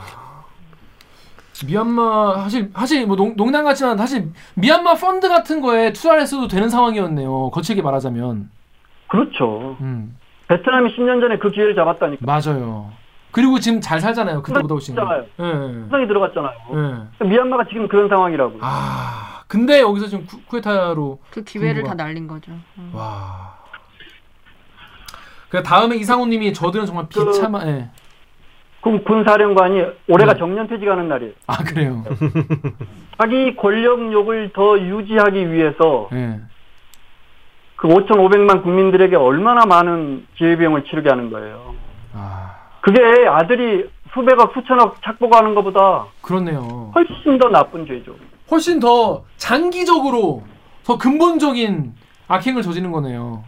[1.66, 6.70] 미얀마 사실 사실 뭐 농, 농담 같지만 사실 미얀마 펀드 같은 거에 투자를 했어도 되는
[6.70, 7.50] 상황이었네요.
[7.50, 8.48] 거칠게 말하자면.
[9.08, 9.76] 그렇죠.
[9.80, 10.16] 음.
[10.48, 12.24] 베트남이 10년 전에 그 기회를 잡았다니까.
[12.24, 12.92] 맞아요.
[13.32, 14.42] 그리고 지금 잘 살잖아요.
[14.42, 14.94] 그때보다 훨씬.
[14.94, 15.24] 그렇잖아요.
[15.38, 15.82] 예.
[15.84, 16.52] 수성이 들어갔잖아요.
[17.20, 17.24] 예.
[17.24, 18.58] 미얀마가 지금 그런 상황이라고.
[18.62, 22.52] 아, 근데 여기서 지금 쿠, 쿠에타로 그 기회를 다 날린 거죠.
[22.78, 22.92] 음.
[22.94, 23.58] 와.
[25.48, 27.66] 그 다음에 이상호님이 저들은 정말 그- 비참한.
[27.66, 27.90] 예.
[28.80, 30.38] 그럼 군사령관이 올해가 네.
[30.38, 31.32] 정년 퇴직하는 날이에요.
[31.48, 32.04] 아 그래요.
[33.18, 36.40] 자기 권력욕을 더 유지하기 위해서 예.
[37.74, 41.74] 그 5,500만 국민들에게 얼마나 많은 기회비용을 치르게 하는 거예요.
[42.14, 46.92] 아 그게 아들이 수백억, 수천억 착복하는 것보다 그렇네요.
[46.94, 48.14] 훨씬 더 나쁜 죄죠.
[48.50, 50.44] 훨씬 더 장기적으로
[50.84, 51.94] 더 근본적인
[52.28, 53.44] 악행을 저지른 거네요.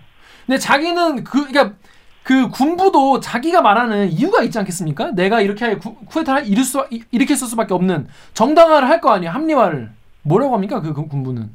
[0.47, 1.77] 근데 자기는 그 그러니까
[2.23, 5.11] 그 군부도 자기가 말하는 이유가 있지 않겠습니까?
[5.13, 9.33] 내가 이렇게 쿠- 쿠데타를 일으킬 수 이- 일으켰을 수밖에 없는 정당화를 할 거 아니에요.
[9.33, 9.91] 합리화를
[10.23, 10.81] 뭐라고 합니까?
[10.81, 11.51] 그 군- 군부는.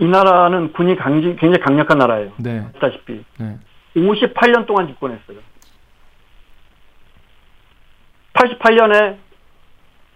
[0.00, 2.32] 이 나라는 군이 강지, 굉장히 강력한 나라예요.
[2.38, 2.66] 네.
[2.74, 3.24] 아시다시피.
[3.38, 3.56] 네.
[3.96, 5.38] 58년 동안 집권했어요.
[8.34, 9.16] 88년에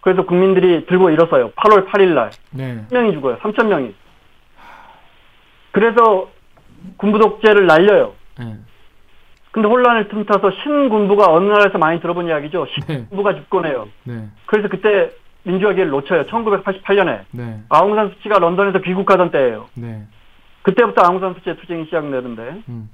[0.00, 1.50] 그래서 국민들이 들고 일었어요.
[1.52, 2.30] 8월 8일 날.
[2.50, 2.84] 네.
[2.90, 3.38] 3명이 죽어요.
[3.38, 3.94] 3천 명이.
[5.72, 6.30] 그래서
[6.96, 8.14] 군부 독재를 날려요.
[8.38, 8.56] 네.
[9.50, 12.66] 근데 혼란을 틈타서 신군부가 어느 나라에서 많이 들어본 이야기죠.
[12.86, 12.96] 네.
[12.96, 13.88] 신군부가 집권해요.
[14.04, 14.28] 네.
[14.46, 15.10] 그래서 그때
[15.42, 16.24] 민주화 기회를 놓쳐요.
[16.26, 17.24] 1988년에.
[17.32, 17.60] 네.
[17.68, 19.66] 아웅산 수치가 런던에서 귀국하던 때예요.
[19.74, 20.06] 네.
[20.62, 22.90] 그때부터 아웅산 수치의 투쟁이 시작되는데 음.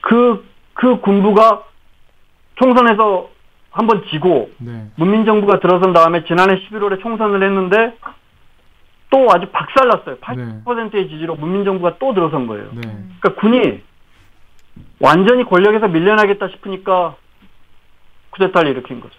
[0.00, 1.64] 그, 그 군부가
[2.56, 3.30] 총선에서
[3.78, 4.88] 한번 지고 네.
[4.96, 7.96] 문민정부가 들어선 다음에 지난해 11월에 총선을 했는데
[9.08, 10.16] 또 아주 박살났어요.
[10.16, 12.70] 80%의 지지로 문민정부가 또 들어선 거예요.
[12.72, 12.80] 네.
[13.20, 13.80] 그러니까 군이
[14.98, 17.14] 완전히 권력에서 밀려나겠다 싶으니까
[18.30, 19.14] 쿠데타를 일으킨 거죠.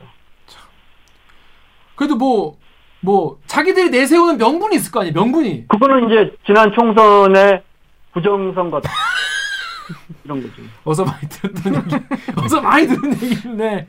[1.96, 2.58] 그래도 뭐,
[3.00, 5.70] 뭐, 자기들이 내세우는 명분이 있을 거 아니에요, 명분이.
[5.70, 7.64] 그거는 이제 지난 총선의
[8.12, 8.90] 부정선거다.
[10.26, 10.62] 이런 거죠.
[10.84, 12.06] 어서 많이 들었던 얘기.
[12.36, 13.88] 어서 많이 들은 얘기인데.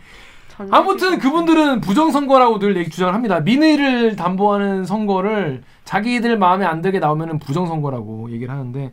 [0.71, 3.41] 아무튼 그분들은 부정선거라고 늘 얘기 주장을 합니다.
[3.41, 8.93] 민의를 담보하는 선거를 자기들 마음에 안 들게 나오면 부정선거라고 얘기를 하는데.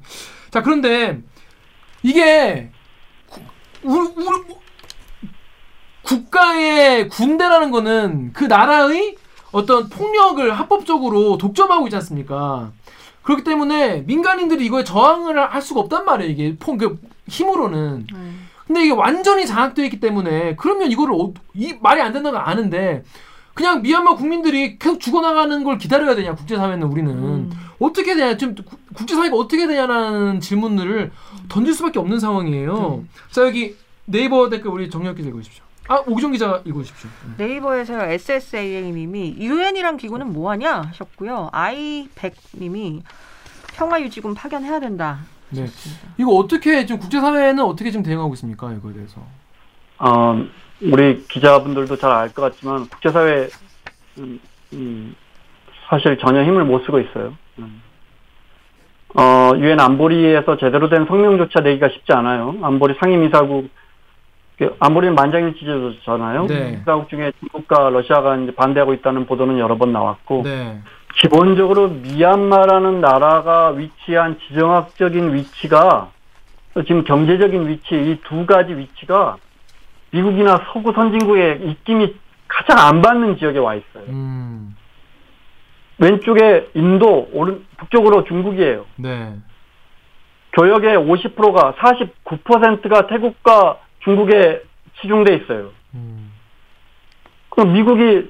[0.52, 1.20] 자, 그런데
[2.04, 2.72] 이게
[3.30, 3.42] 구-
[3.84, 4.60] 우리, 우리 뭐-
[6.04, 9.18] 국가의 군대라는 거는 그 나라의
[9.52, 12.72] 어떤 폭력을 합법적으로 독점하고 있지 않습니까?
[13.24, 16.32] 그렇기 때문에 민간인들이 이거에 저항을 할 수가 없단 말이에요.
[16.32, 18.08] 이게 폭, 그 힘으로는.
[18.68, 23.04] 근데 이게 완전히 장악되어 있기 때문에 그러면 이거를 어- 이 말이 안 된다는 걸 아는데
[23.54, 27.50] 그냥 미얀마 국민들이 계속 죽어나가는 걸 기다려야 되냐 국제사회는 우리는
[27.80, 31.12] 어떻게 되냐 지금 구- 국제사회가 어떻게 되냐라는 질문들을
[31.50, 33.04] 던질 수밖에 없는 상황이에요.
[33.32, 33.76] 자 여기
[34.06, 35.64] 네이버 댓글 우리 정혁 기자 읽으십시오.
[35.88, 37.10] 아 오기정 기자 읽으십시오.
[37.38, 41.50] 네이버에서 SSA님이 유엔이란 기구는 뭐하냐 하셨고요.
[41.54, 43.02] 아이백님이
[43.74, 45.20] 평화유지군 파견해야 된다.
[45.50, 45.66] 네.
[46.18, 49.22] 이거 어떻게 지금 국제사회는 어떻게 지금 대응하고 있습니까 이거에 대해서?
[50.00, 50.46] 어,
[50.82, 53.48] 우리 기자분들도 잘 알 것 같지만 국제사회
[54.20, 54.40] 음,
[54.74, 55.16] 음,
[55.90, 57.34] 사실 전혀 힘을 못 쓰고 있어요.
[57.60, 57.82] 음.
[59.16, 62.56] 어, 유엔 안보리에서 제대로 된 성명조차 내기가 쉽지 않아요.
[62.62, 63.70] 안보리 상임이사국
[64.58, 66.48] 그 안보리는 만장일치제도잖아요.
[66.48, 66.80] 네.
[66.82, 70.80] 이사국 중에 중국과 러시아가 이제 반대하고 있다는 보도는 여러 번 나왔고 네.
[71.20, 76.12] 기본적으로 미얀마라는 나라가 위치한 지정학적인 위치가
[76.86, 79.38] 지금 경제적인 위치 이 두 가지 위치가
[80.12, 82.16] 미국이나 서구 선진국의 입김이
[82.48, 84.04] 가장 안 받는 지역에 와 있어요.
[84.10, 84.76] 음.
[85.98, 88.86] 왼쪽에 인도, 오른 북쪽으로 중국이에요.
[88.98, 89.34] 네.
[90.54, 94.62] 교역의 50%가 49%가 태국과 중국에
[95.02, 95.72] 치중돼 있어요.
[95.96, 96.32] 음.
[97.50, 98.30] 그럼 미국이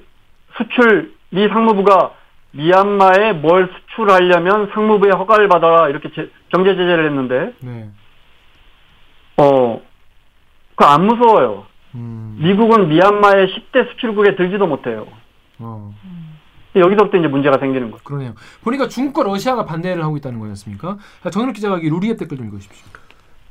[0.56, 2.14] 수출 미 상무부가
[2.52, 7.90] 미얀마에 뭘 수출하려면 상무부의 허가를 받아라 이렇게 제- 경제 제재를 했는데 네.
[9.38, 9.82] 어
[10.76, 11.66] 그거 안 무서워요.
[11.96, 12.38] 음.
[12.40, 15.08] 미국은 미얀마의 10대 수출국에 들지도 못해요.
[15.60, 15.94] 어.
[16.76, 18.04] 여기서부터 이제 문제가 생기는 거죠.
[18.04, 18.34] 그러네요.
[18.64, 20.98] 보니까 중국과 러시아가 반대를 하고 있다는 거였습니까?
[21.24, 22.86] 자, 정현욱 기자가 여기 루리앱 댓글 좀 읽으십시오.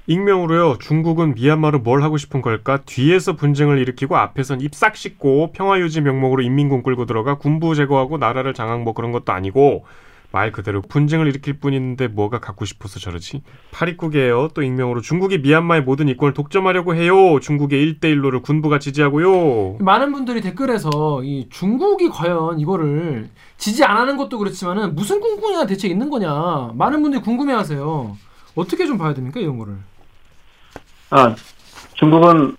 [0.09, 0.79] 익명으로요.
[0.79, 2.79] 중국은 미얀마로 뭘 하고 싶은 걸까?
[2.87, 8.19] 뒤에서 분쟁을 일으키고 앞에선 입 싹 씻고 평화 유지 명목으로 인민군 끌고 들어가 군부 제거하고
[8.19, 9.85] 나라를 장악 뭐 그런 것도 아니고
[10.33, 13.43] 말 그대로 분쟁을 일으킬 뿐인데 뭐가 갖고 싶어서 저러지?
[13.73, 14.51] 파리국이에요.
[14.55, 17.41] 또 익명으로 중국이 미얀마의 모든 이권을 독점하려고 해요.
[17.41, 19.79] 중국의 1대1로를 군부가 지지하고요.
[19.81, 25.89] 많은 분들이 댓글에서 이 중국이 과연 이거를 지지 안 하는 것도 그렇지만은 무슨 꿍꿍이가 대체
[25.89, 28.17] 있는 거냐 많은 분들이 궁금해하세요.
[28.57, 29.75] 어떻게 좀 봐야 됩니까 이런 거를?
[31.11, 31.35] 아
[31.95, 32.57] 중국은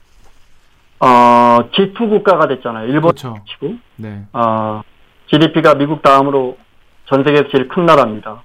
[1.00, 2.88] 어 G2 국가가 됐잖아요.
[2.88, 3.36] 일본 그렇죠.
[3.48, 4.24] 치고 네.
[4.34, 4.82] 어,
[5.28, 6.58] GDP가 미국 다음으로
[7.06, 8.42] 전 세계에서 제일 큰 나라입니다.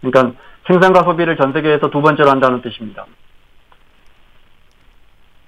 [0.00, 3.06] 그러니까 생산과 소비를 전 세계에서 두 번째로 한다는 뜻입니다.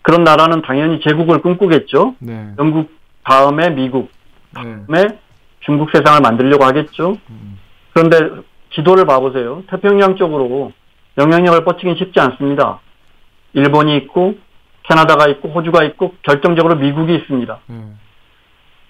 [0.02, 2.16] 그런 나라는 당연히 제국을 꿈꾸겠죠.
[2.18, 2.52] 네.
[2.58, 2.90] 영국
[3.24, 4.10] 다음에 미국
[4.54, 4.62] 네.
[4.86, 5.18] 다음에
[5.60, 7.16] 중국 세상을 만들려고 하겠죠.
[7.30, 7.58] 음.
[7.94, 8.42] 그런데
[8.74, 9.62] 지도를 봐보세요.
[9.70, 10.72] 태평양 쪽으로
[11.16, 12.80] 영향력을 뻗치긴 쉽지 않습니다.
[13.54, 14.36] 일본이 있고
[14.82, 17.60] 캐나다가 있고 호주가 있고 결정적으로 미국이 있습니다.
[17.66, 17.84] 네.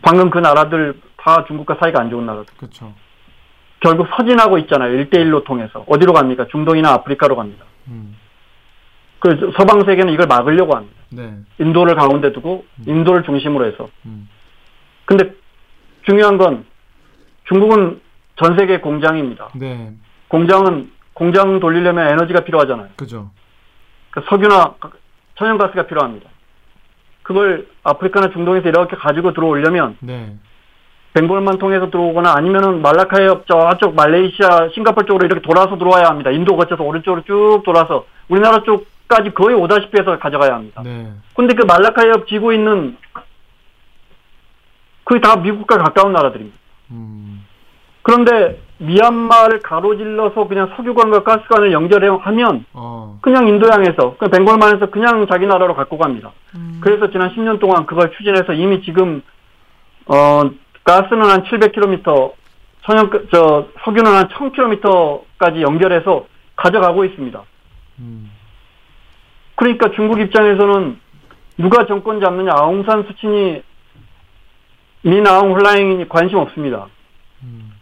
[0.02, 2.52] 방금 그 나라들 다 중국과 사이가 안 좋은 나라들.
[2.56, 2.92] 그렇죠.
[3.80, 5.04] 결국 서진하고 있잖아요.
[5.04, 5.84] 1대1로 통해서.
[5.86, 6.46] 어디로 갑니까?
[6.48, 7.64] 중동이나 아프리카로 갑니다.
[7.88, 8.16] 음.
[9.20, 10.96] 그 서방 세계는 이걸 막으려고 합니다.
[11.10, 11.34] 네.
[11.58, 13.88] 인도를 가운데 두고 인도를 중심으로 해서.
[14.06, 14.28] 음.
[15.04, 15.32] 근데
[16.02, 16.66] 중요한 건
[17.48, 18.00] 중국은
[18.36, 19.50] 전 세계 공장입니다.
[19.54, 19.92] 네.
[20.28, 22.88] 공장은 공장 돌리려면 에너지가 필요하잖아요.
[22.96, 23.30] 그죠.
[24.14, 24.76] 그 석유나
[25.34, 26.30] 천연가스가 필요합니다.
[27.22, 30.36] 그걸 아프리카나 중동에서 이렇게 가지고 들어오려면 네.
[31.14, 36.30] 벵골만 통해서 들어오거나 아니면은 말라카이 옆 저쪽 말레이시아, 싱가포르 쪽으로 이렇게 돌아서 들어와야 합니다.
[36.30, 40.82] 인도 거쳐서 오른쪽으로 쭉 돌아서 우리나라 쪽까지 거의 오다시피 해서 가져가야 합니다.
[40.84, 41.12] 네.
[41.34, 42.96] 근데 그 말라카이 옆 지고 있는
[45.02, 46.56] 그게 다 미국과 가까운 나라들입니다.
[46.90, 47.44] 음.
[48.02, 53.18] 그런데 미얀마를 가로질러서 그냥 석유관과 가스관을 연결하면 어.
[53.22, 56.32] 그냥 인도양에서 그냥 벵골만에서 그냥 자기 나라로 갖고 갑니다.
[56.80, 59.22] 그래서 지난 10년 동안 그걸 추진해서 이미 지금
[60.06, 60.42] 어
[60.82, 62.32] 가스는 한 700km,
[62.82, 67.42] 천연 저 석유는 한 1000km까지 연결해서 가져가고 있습니다.
[68.00, 68.30] 음.
[69.54, 71.00] 그러니까 중국 입장에서는
[71.58, 73.62] 누가 정권 잡느냐 아웅산 수친이
[75.02, 76.88] 민 아웅 홀라잉이 관심 없습니다.
[77.42, 77.73] 음.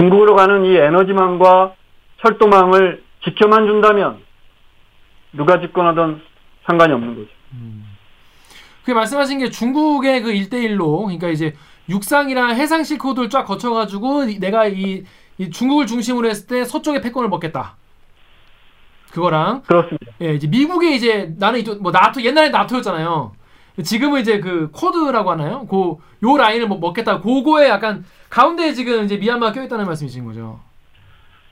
[0.00, 1.74] 중국으로 가는 이 에너지망과
[2.22, 4.18] 철도망을 지켜만 준다면
[5.34, 6.20] 누가 집권하든
[6.66, 7.28] 상관이 없는 거죠.
[8.84, 11.54] 그 말씀하신 게 중국의 그 1대1로 그러니까 이제
[11.90, 15.04] 육상이랑 해상 실크로드를 쫙 거쳐가지고 이- 내가 이,
[15.38, 17.76] 이 중국을 중심으로 했을 때 서쪽의 패권을 먹겠다.
[19.12, 20.12] 그거랑 그렇습니다.
[20.22, 23.32] 예, 이제 미국의 이제 나는 이쪽 뭐 나토 옛날에 나토였잖아요.
[23.82, 25.66] 지금은 이제 그 코드라고 하나요?
[25.66, 27.20] 그 요 라인을 뭐 먹겠다.
[27.20, 30.60] 그거에 약간 가운데에 지금 이제 미얀마가 껴있다는 말씀이신 거죠.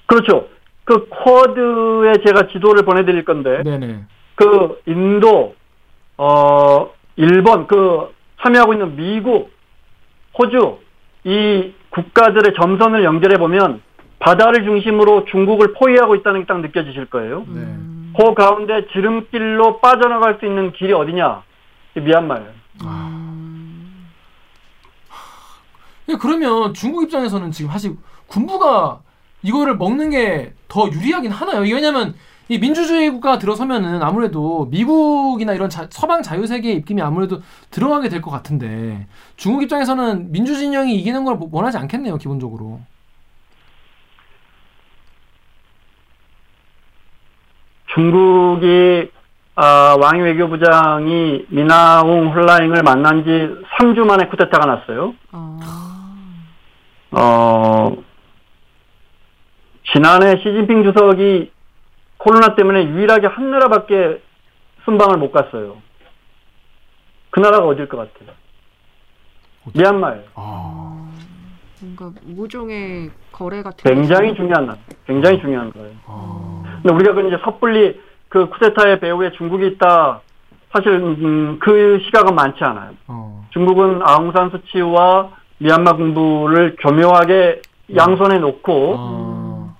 [0.06, 0.46] 그렇죠.
[0.84, 4.04] 그 쿼드에 제가 지도를 보내드릴 건데 네네.
[4.34, 5.54] 그 인도,
[6.18, 9.50] 어 일본 그 참여하고 있는 미국,
[10.38, 10.78] 호주
[11.24, 13.80] 이 국가들의 점선을 연결해 보면
[14.18, 17.44] 바다를 중심으로 중국을 포위하고 있다는 게 딱 느껴지실 거예요.
[17.48, 17.62] 네.
[18.16, 21.42] 그 가운데 지름길로 빠져나갈 수 있는 길이 어디냐?
[21.98, 22.48] 이 미얀마예요.
[26.08, 27.96] 예, 그러면 중국 입장에서는 지금 사실
[28.28, 29.00] 군부가
[29.42, 31.60] 이거를 먹는 게 더 유리하긴 하나요?
[31.62, 32.14] 왜냐면
[32.48, 38.30] 이 민주주의 국가가 들어서면은 아무래도 미국이나 이런 자- 서방 자유세계의 입김이 아무래도 들어가게 될 것
[38.30, 39.06] 같은데
[39.36, 42.80] 중국 입장에서는 민주진영이 이기는 걸 원하지 않겠네요, 기본적으로.
[47.86, 49.10] 중국이
[49.60, 53.28] 아, 왕이 외교부장이 미나웅 홀라잉을 만난 지
[53.76, 55.16] 3주 만에 쿠데타가 났어요.
[57.10, 57.96] 어,
[59.92, 61.50] 지난해 시진핑 주석이
[62.18, 64.22] 코로나 때문에 유일하게 한 나라밖에
[64.84, 65.78] 순방을 못 갔어요.
[67.30, 68.36] 그 나라가 어딜 것 같아요?
[69.74, 70.22] 미얀마예요.
[71.80, 74.78] 뭔가 모종의 거래 같은 굉장히 중요한 나라.
[75.04, 75.96] 굉장히 중요한 거예요.
[76.80, 80.20] 근데 우리가 그 이제 섣불리 그 쿠데타의 배후에 중국이 있다.
[80.72, 82.92] 사실 음, 그 시각은 많지 않아요.
[83.06, 83.46] 어.
[83.50, 87.62] 중국은 아웅산 수치와 미얀마 군부를 교묘하게
[87.96, 89.74] 양손에 놓고 어.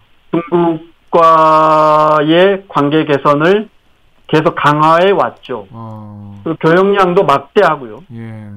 [1.10, 3.68] 중국과의 관계 개선을
[4.28, 5.66] 계속 강화해 왔죠.
[5.70, 6.40] 어.
[6.44, 8.04] 그 교역량도 막대하고요.
[8.14, 8.48] 예.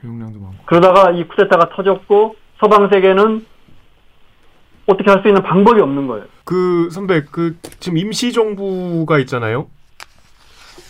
[0.00, 0.56] 교육량도 많고.
[0.66, 3.44] 그러다가 이 쿠데타가 터졌고 서방 세계는
[4.90, 6.24] 어떻게 할 수 있는 방법이 없는 거예요.
[6.44, 9.66] 그 선배 그 지금 임시 정부가 있잖아요.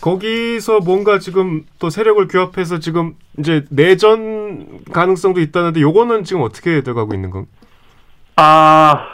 [0.01, 7.13] 거기서 뭔가 지금 또 세력을 규합해서 지금 이제 내전 가능성도 있다는데 요거는 지금 어떻게 돼가고
[7.13, 7.45] 있는 건?
[8.35, 9.05] 아,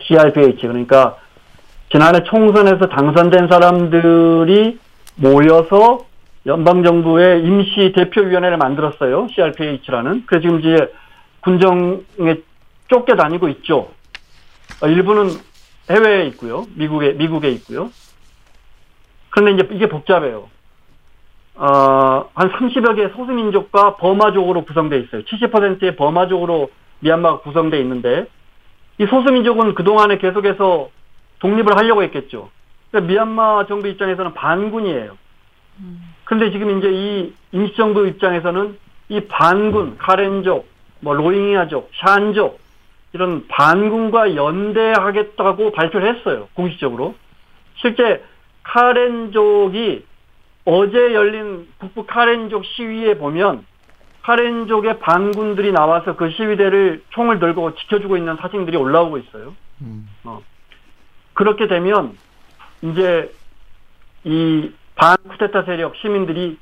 [0.00, 1.16] CRPH 그러니까
[1.92, 4.78] 지난해 총선에서 당선된 사람들이
[5.16, 6.06] 모여서
[6.46, 9.26] 연방 정부의 임시 대표위원회를 만들었어요.
[9.34, 10.24] CRPH라는.
[10.26, 10.92] 그래서 지금 이제
[11.40, 12.36] 군정에
[12.88, 13.90] 쫓겨 다니고 있죠.
[14.82, 15.30] 어, 일부는
[15.90, 16.66] 해외에 있고요.
[16.74, 17.90] 미국에 미국에 있고요.
[19.30, 20.48] 그런데 이제 이게 복잡해요.
[21.56, 25.22] 어, 한 30여 개의 소수민족과 버마족으로 구성되어 있어요.
[25.22, 26.70] 70%의 버마족으로
[27.00, 28.26] 미얀마가 구성되어 있는데
[28.98, 30.90] 이 소수민족은 그동안에 계속해서
[31.38, 32.50] 독립을 하려고 했겠죠.
[32.90, 35.16] 그러니까 미얀마 정부 입장에서는 반군이에요.
[36.24, 40.66] 그런데 지금 이제 이 임시정부 입장에서는 이 반군, 카렌족,
[41.00, 42.58] 뭐 로힝야족, 샨족
[43.16, 46.48] 이런 반군과 연대하겠다고 발표를 했어요.
[46.52, 47.14] 공식적으로.
[47.76, 48.22] 실제
[48.62, 50.04] 카렌족이
[50.66, 53.64] 어제 열린 북부 카렌족 시위에 보면
[54.22, 59.54] 카렌족의 반군들이 나와서 그 시위대를 총을 들고 지켜주고 있는 사진들이 올라오고 있어요.
[59.80, 60.08] 음.
[60.24, 60.42] 어.
[61.32, 62.18] 그렇게 되면
[62.82, 63.32] 이제
[64.24, 66.58] 이 반쿠데타 세력 시민들이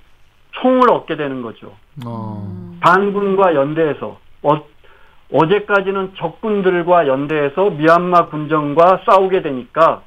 [0.53, 1.75] 총을 얻게 되는 거죠.
[2.07, 2.77] 어.
[2.81, 4.74] 반군과 연대해서 어,
[5.35, 10.05] 어제까지는 적군들과 연대해서 미얀마 군정과 싸우게 되니까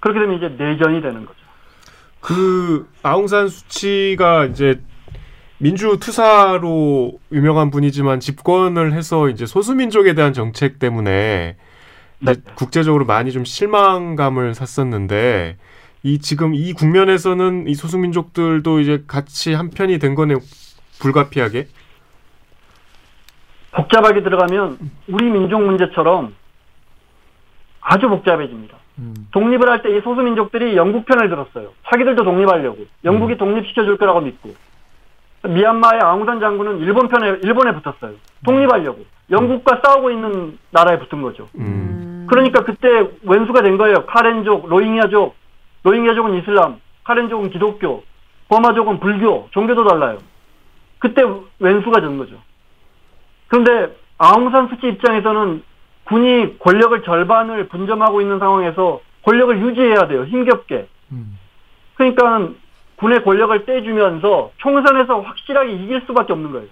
[0.00, 1.38] 그렇게 되면 이제 내전이 되는 거죠.
[2.20, 4.80] 그 아웅산 수치가 이제
[5.58, 11.56] 민주 투사로 유명한 분이지만 집권을 해서 이제 소수민족에 대한 정책 때문에
[12.18, 12.34] 네.
[12.54, 15.58] 국제적으로 많이 좀 실망감을 샀었는데
[16.02, 20.38] 이 지금 이 국면에서는 이 소수민족들도 이제 같이 한 편이 된 거네요.
[21.00, 21.68] 불가피하게.
[23.76, 26.34] 복잡하게 들어가면 우리 민족 문제처럼
[27.82, 28.76] 아주 복잡해집니다.
[28.98, 29.14] 음.
[29.30, 31.68] 독립을 할 때 이 소수민족들이 영국 편을 들었어요.
[31.90, 32.78] 자기들도 독립하려고.
[33.04, 34.54] 영국이 독립시켜줄 거라고 믿고.
[35.46, 38.14] 미얀마의 아웅산 장군은 일본 편에, 일본에 붙었어요.
[38.44, 39.04] 독립하려고.
[39.30, 41.46] 영국과 싸우고 있는 나라에 붙은 거죠.
[41.58, 42.26] 음.
[42.28, 42.88] 그러니까 그때
[43.22, 44.06] 왼수가 된 거예요.
[44.06, 45.36] 카렌족, 로힝야족.
[45.84, 48.02] 로힝야족은 이슬람, 카렌족은 기독교,
[48.48, 50.18] 버마족은 불교, 종교도 달라요.
[50.98, 51.22] 그때
[51.60, 52.36] 왼수가 된 거죠.
[53.48, 55.62] 그런데 아웅산 수치 입장에서는
[56.04, 60.24] 군이 권력을 절반을 분점하고 있는 상황에서 권력을 유지해야 돼요.
[60.24, 60.86] 힘겹게.
[61.12, 61.38] 음.
[61.94, 62.48] 그러니까
[62.96, 66.66] 군의 권력을 떼주면서 총선에서 확실하게 이길 수밖에 없는 거예요.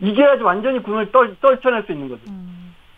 [0.00, 2.22] 이겨야지 완전히 군을 떨, 떨쳐낼 수 있는 거죠.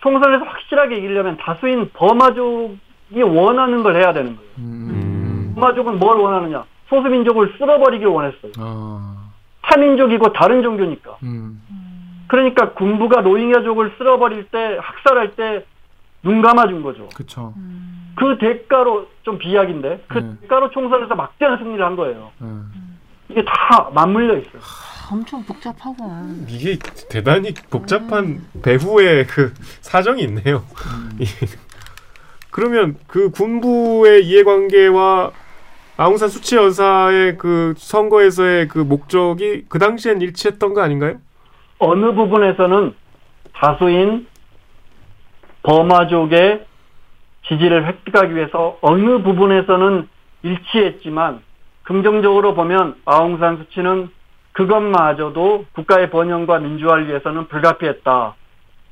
[0.01, 4.51] 총선에서 확실하게 이기려면 다수인 버마족이 원하는 걸 해야 되는 거예요.
[4.59, 5.53] 음.
[5.55, 6.65] 버마족은 뭘 원하느냐?
[6.89, 8.53] 소수민족을 쓸어버리길 원했어요.
[8.59, 9.31] 아.
[9.63, 11.19] 타민족이고 다른 종교니까.
[11.23, 11.63] 음.
[12.31, 15.65] 그러니까 군부가 로힝야족을 쓸어버릴 때 학살할 때
[16.23, 17.09] 눈 감아준 거죠.
[17.15, 17.55] 그쵸.
[18.17, 20.35] 그 대가로 좀 비약인데 그 네.
[20.43, 22.31] 대가로 총선에서 막대한 승리를 한 거예요.
[22.43, 22.99] 음.
[23.29, 24.61] 이게 다 맞물려 있어요.
[25.11, 26.27] 엄청 복잡하구나.
[26.47, 26.79] 이게
[27.09, 30.65] 대단히 복잡한 배후의 그 사정이 있네요.
[31.21, 31.25] 예.
[32.51, 35.31] 그러면 그 군부의 이해관계와
[35.97, 41.19] 아웅산 수치 여사의 그 선거에서의 그 목적이 그 당시엔 일치했던 거 아닌가요?
[41.81, 42.95] 어느 부분에서는
[43.55, 44.27] 다수인
[45.63, 46.65] 버마족의
[47.49, 50.09] 지지를 획득하기 위해서 어느 부분에서는
[50.43, 51.41] 일치했지만
[51.83, 54.11] 긍정적으로 보면 아웅산 수치는
[54.53, 58.35] 그것마저도 국가의 번영과 민주화를 위해서는 불가피했다.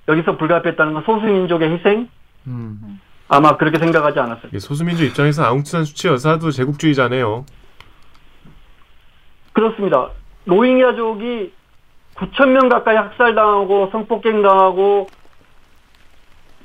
[0.09, 2.09] 여기서 불가피했다는 건 소수민족의 희생?
[2.47, 3.01] 음.
[3.29, 4.49] 아마 그렇게 생각하지 않았을까.
[4.49, 7.45] 이게 소수민주 입장에서 아웅산 수치 여사도 제국주의자네요.
[9.53, 10.11] 그렇습니다.
[10.47, 11.53] 로힝야족이
[12.19, 15.09] 9천 명 가까이 학살당하고 성폭행당하고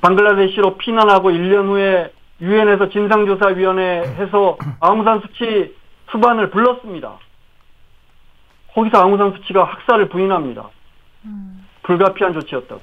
[0.01, 5.75] 방글라데시로 피난하고 1년 후에 유엔에서 진상조사위원회 해서 아웅산 수치
[6.11, 7.17] 수반을 불렀습니다.
[8.73, 10.69] 거기서 아웅산 수치가 학살을 부인합니다.
[11.83, 12.81] 불가피한 조치였다고.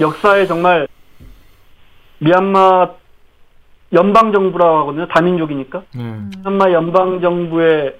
[0.00, 0.86] 역사에 정말
[2.18, 2.88] 미얀마
[3.92, 5.06] 연방 정부라고 하거든요.
[5.08, 5.82] 다민족이니까.
[5.94, 6.20] 네.
[6.42, 7.98] 미얀마 연방 정부의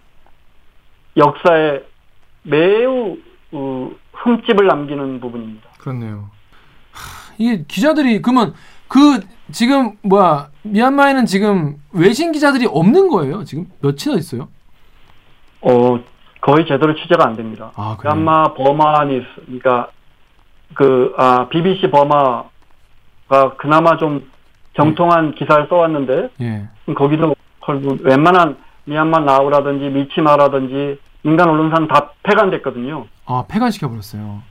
[1.17, 1.83] 역사에
[2.45, 3.17] 매우
[3.53, 5.71] 어, 흠집을 남기는 부분입니다.
[5.79, 6.31] 그렇네요.
[6.93, 8.55] 하, 이게 기자들이 그러면
[8.89, 9.21] 그
[9.53, 13.45] 지금 뭐야 미얀마에는 지금 외신 기자들이 없는 거예요?
[13.45, 14.49] 지금 몇이나 있어요?
[15.61, 15.99] 어
[16.41, 17.73] 거의 제대로 취재가 안 됩니다.
[17.75, 18.15] 아 그래요?
[18.15, 19.89] 미얀마 버마 뉴스, 그러니까
[20.75, 24.31] 그 아, BBC 버마가 그나마 좀
[24.77, 26.69] 정통한 기사를 써왔는데 예.
[26.95, 33.07] 거기도 결국 웬만한 미얀마 나우라든지 미치마라든지 민간 언론사는 다 폐간됐거든요.
[33.25, 34.43] 아 폐간시켜 버렸어요.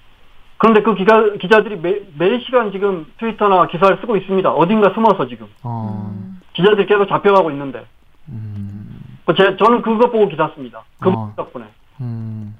[0.57, 4.49] 그런데 그 기자, 기자들이 매, 매시간 지금 트위터나 기사를 쓰고 있습니다.
[4.51, 5.47] 어딘가 숨어서 지금.
[5.61, 6.13] 어.
[6.53, 7.85] 기자들이 계속 잡혀가고 있는데.
[8.29, 9.19] 음.
[9.25, 10.83] 뭐 제, 저는 그것 보고 기사 씁니다.
[10.99, 11.33] 그 어.
[11.35, 11.65] 덕분에.
[12.01, 12.55] 음.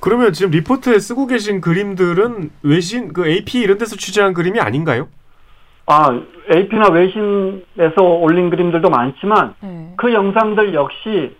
[0.00, 5.08] 그러면 지금 리포트에 쓰고 계신 그림들은 외신 그 AP 이런 데서 취재한 그림이 아닌가요?
[5.86, 6.20] 아,
[6.54, 9.92] AP나 외신에서 올린 그림들도 많지만 네.
[9.96, 11.36] 그 영상들 역시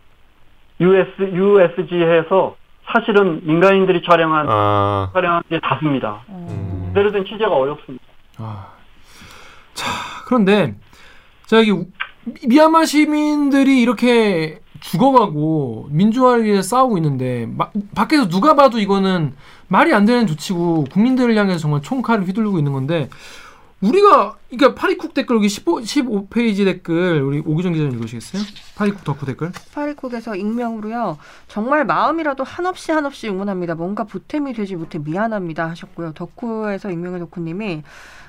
[0.81, 2.57] US, USG에서
[2.93, 6.23] 사실은 민간인들이 촬영한, 아, 촬영한 게 다수입니다.
[6.29, 6.93] 음.
[6.97, 8.05] 예를 든 취재가 어렵습니다.
[8.39, 8.67] 아.
[9.75, 9.87] 자,
[10.27, 10.75] 그런데
[11.47, 11.87] 자 여기 우-
[12.47, 19.35] 미얀마 시민들이 이렇게 죽어가고 민주화를 위해 싸우고 있는데 마- 밖에서 누가 봐도 이거는
[19.69, 23.09] 말이 안 되는 조치고 국민들을 향해서 정말 총칼을 휘두르고 있는 건데
[23.83, 28.43] 우리가 그러니까 파리쿡 댓글 여기 15, 15페이지 댓글 우리 오기정 기자님 읽으시겠어요?
[28.77, 29.51] 파리쿡 덕후 댓글.
[29.75, 31.19] 파리국에서 익명으로요.
[31.49, 33.75] 정말 마음이라도 한없이 한없이 응원합니다.
[33.75, 36.13] 뭔가 보탬이 되지 못해 미안합니다 하셨고요.
[36.13, 37.83] 덕후에서 익명의 덕후님이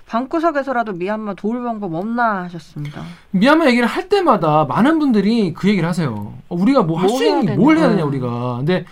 [0.08, 3.04] 방구석에서라도 미얀마 도울 방법 없나 하셨습니다.
[3.32, 6.34] 미얀마 얘기를 할 때마다 많은 분들이 그 얘기를 하세요.
[6.50, 7.90] 어, 우리가 뭐 할 수 있는 뭘 해야.
[7.90, 8.58] 되냐 우리가.
[8.58, 8.86] 근데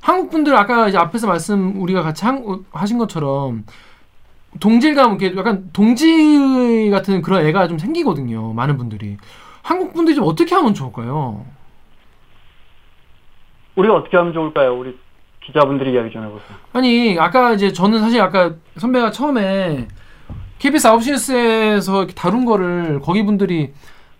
[0.00, 3.64] 한국 분들 아까 이제 앞에서 말씀 우리가 같이 한, 어, 하신 것처럼
[4.60, 8.52] 동질감 이렇게 약간 동지 같은 그런 애가 좀 생기거든요.
[8.52, 9.16] 많은 분들이
[9.62, 11.44] 한국 분들이 좀 어떻게 하면 좋을까요?
[13.76, 14.78] 우리가 어떻게 하면 좋을까요?
[14.78, 14.96] 우리
[15.44, 16.56] 기자분들이 이야기 좀 해보세요.
[16.72, 19.88] 아니 아까 이제 저는 사실 아까 선배가 처음에
[20.58, 23.72] KBS 9시 뉴스에서 다룬 거를 거기 분들이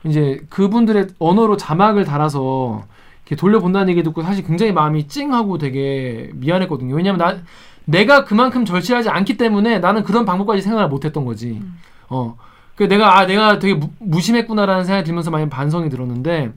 [0.05, 2.83] 이제 그분들의 언어로 자막을 달아서
[3.23, 6.95] 이렇게 돌려본다는 얘기 듣고 사실 굉장히 마음이 찡하고 되게 미안했거든요.
[6.95, 7.39] 왜냐면 나
[7.85, 11.61] 내가 그만큼 절실하지 않기 때문에 나는 그런 방법까지 생각을 못했던 거지.
[12.09, 12.37] 어.
[12.77, 16.53] 그 내가 아 내가 되게 무, 무심했구나라는 생각이 들면서 많이 반성이 들었는데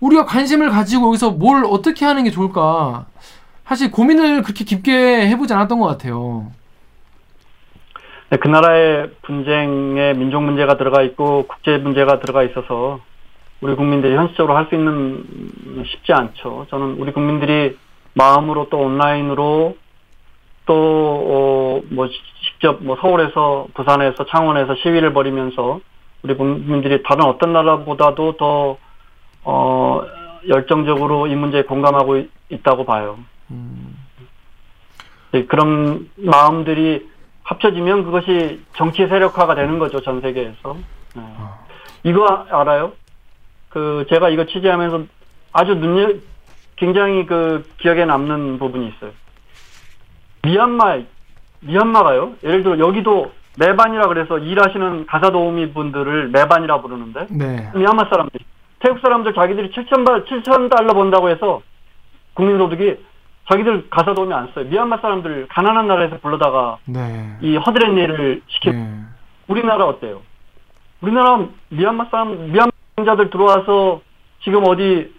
[0.00, 3.06] 우리가 관심을 가지고 여기서 뭘 어떻게 하는 게 좋을까
[3.64, 6.52] 사실 고민을 그렇게 깊게 해보지 않았던 것 같아요.
[8.30, 13.00] 네, 그 나라의 분쟁에 민족 문제가 들어가 있고 국제 문제가 들어가 있어서
[13.60, 16.66] 우리 국민들이 현실적으로 할 수 있는 음, 쉽지 않죠.
[16.70, 17.76] 저는 우리 국민들이
[18.14, 19.76] 마음으로 또 온라인으로
[20.66, 22.08] 또뭐
[22.44, 25.80] 직접 뭐 서울에서 부산에서 창원에서 시위를 벌이면서
[26.22, 28.76] 우리 국민들이 다른 어떤 나라보다도 더
[29.44, 30.02] 어,
[30.48, 33.18] 열정적으로 이 문제에 공감하고 있- 있다고 봐요.
[33.50, 33.96] 음,
[35.32, 37.08] 네, 그런 마음들이
[37.42, 40.76] 합쳐지면 그것이 정치 세력화가 되는 거죠 전 세계에서.
[41.16, 41.22] 네.
[42.04, 42.92] 이거 아- 알아요?
[43.68, 45.04] 그 제가 이거 취재하면서
[45.52, 46.14] 아주 눈여
[46.76, 49.10] 굉장히 그 기억에 남는 부분이 있어요.
[50.42, 50.98] 미얀마
[51.60, 52.34] 미얀마가요.
[52.42, 57.70] 예를 들어 여기도 메반이라 그래서 일하시는 가사 도우미 분들을 메반이라 부르는데 네.
[57.74, 58.44] 미얀마 사람들이
[58.80, 61.62] 태국 사람들 자기들이 7천 발 7천 달러 번다고 해서
[62.34, 62.96] 국민소득이
[63.48, 64.64] 자기들 가사 도움이 안 써요.
[64.64, 67.36] 미얀마 사람들 가난한 나라에서 불러다가 네.
[67.42, 68.70] 이 허드렛 일을 시키.
[68.70, 69.00] 네.
[69.46, 70.22] 우리나라 어때요?
[71.00, 72.70] 우리나라 미얀마 사람 미얀마
[73.04, 74.00] 자들 들어와서
[74.42, 75.12] 지금 어디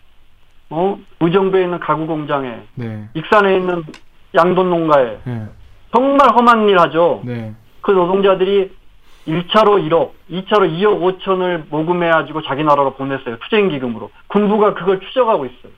[0.69, 3.07] 어 의정부에 있는 가구 공장에 네.
[3.13, 3.83] 익산에 있는
[4.35, 5.45] 양돈 농가에 네.
[5.95, 7.21] 정말 험한 일 하죠.
[7.23, 7.53] 네.
[7.81, 8.71] 그 노동자들이
[9.27, 13.37] 1차로 1억, 2차로 2억 5천을 모금해가지고 자기 나라로 보냈어요.
[13.39, 14.09] 투쟁 기금으로.
[14.27, 15.71] 군부가 그걸 추적하고 있어요.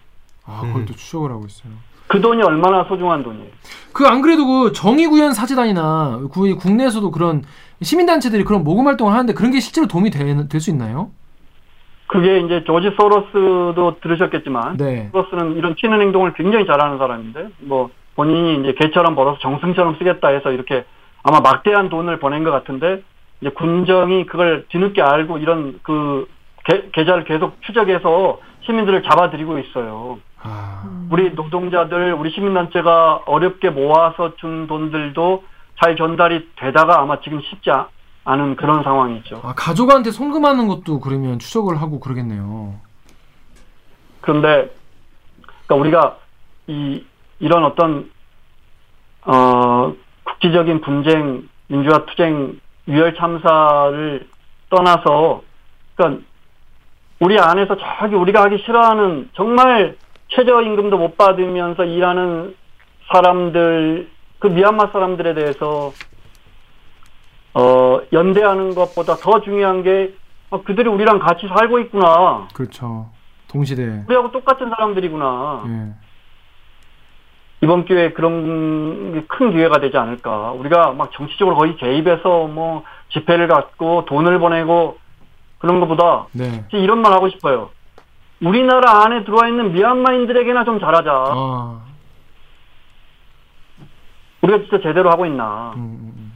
[0.45, 0.85] 아, 그걸 음.
[0.85, 1.71] 또 추적을 하고 있어요.
[2.07, 3.47] 그 돈이 얼마나 소중한 돈이에요.
[3.93, 7.43] 그 안 그래도 그 정의구현 사재단이나 그 국내에서도 그런
[7.81, 11.09] 시민단체들이 그런 모금 활동을 하는데 그런 게 실제로 도움이 될 수 있나요?
[12.07, 15.09] 그게 이제 조지 소로스도 들으셨겠지만 네.
[15.11, 20.51] 소로스는 이런 튀는 행동을 굉장히 잘하는 사람인데 뭐 본인이 이제 개처럼 벌어서 정승처럼 쓰겠다 해서
[20.51, 20.85] 이렇게
[21.23, 23.03] 아마 막대한 돈을 보낸 것 같은데
[23.41, 26.27] 이제 군정이 그걸 뒤늦게 알고 이런 그
[26.65, 30.19] 계, 계좌를 계속 추적해서 시민들을 잡아들이고 있어요.
[30.41, 35.43] 아, 우리 노동자들, 우리 시민단체가 어렵게 모아서 준 돈들도
[35.81, 37.87] 잘 전달이 되다가 아마 지금 쉽지 아-
[38.23, 39.41] 않은 그런 상황이죠.
[39.43, 42.75] 아, 가족한테 송금하는 것도 그러면 추적을 하고 그러겠네요.
[44.21, 44.71] 그런데
[45.67, 46.17] 그러니까 우리가
[46.67, 47.03] 이
[47.39, 48.09] 이런 어떤
[49.25, 54.27] 어 국지적인 분쟁, 민주화 투쟁, 유혈 참사를
[54.69, 55.41] 떠나서
[55.95, 56.23] 그러니까
[57.19, 59.97] 우리 안에서 저기 우리가 하기 싫어하는 정말
[60.29, 62.55] 최저임금도 못 받으면서 일하는
[63.11, 64.09] 사람들
[64.39, 65.91] 그 미얀마 사람들에 대해서
[67.53, 70.13] 어 연대하는 것보다 더 중요한 게
[70.51, 72.47] 아, 그들이 우리랑 같이 살고 있구나.
[72.53, 73.09] 그렇죠.
[73.47, 74.03] 동시대.
[74.07, 75.63] 우리하고 똑같은 사람들이구나.
[75.67, 76.04] 예.
[77.61, 80.51] 이번 기회에 그런 게큰 기회가 되지 않을까.
[80.51, 82.83] 우리가 막 정치적으로 거의 개입해서 뭐
[83.13, 84.97] 집회를 갖고 돈을 보내고
[85.59, 86.65] 그런 것보다 네.
[86.73, 87.69] 이런 말 하고 싶어요.
[88.41, 91.09] 우리나라 안에 들어와 있는 미얀마인들에게나 좀 잘하자.
[91.11, 91.81] 아,
[94.41, 95.73] 우리가 진짜 제대로 하고 있나.
[95.75, 96.33] 음, 음, 음.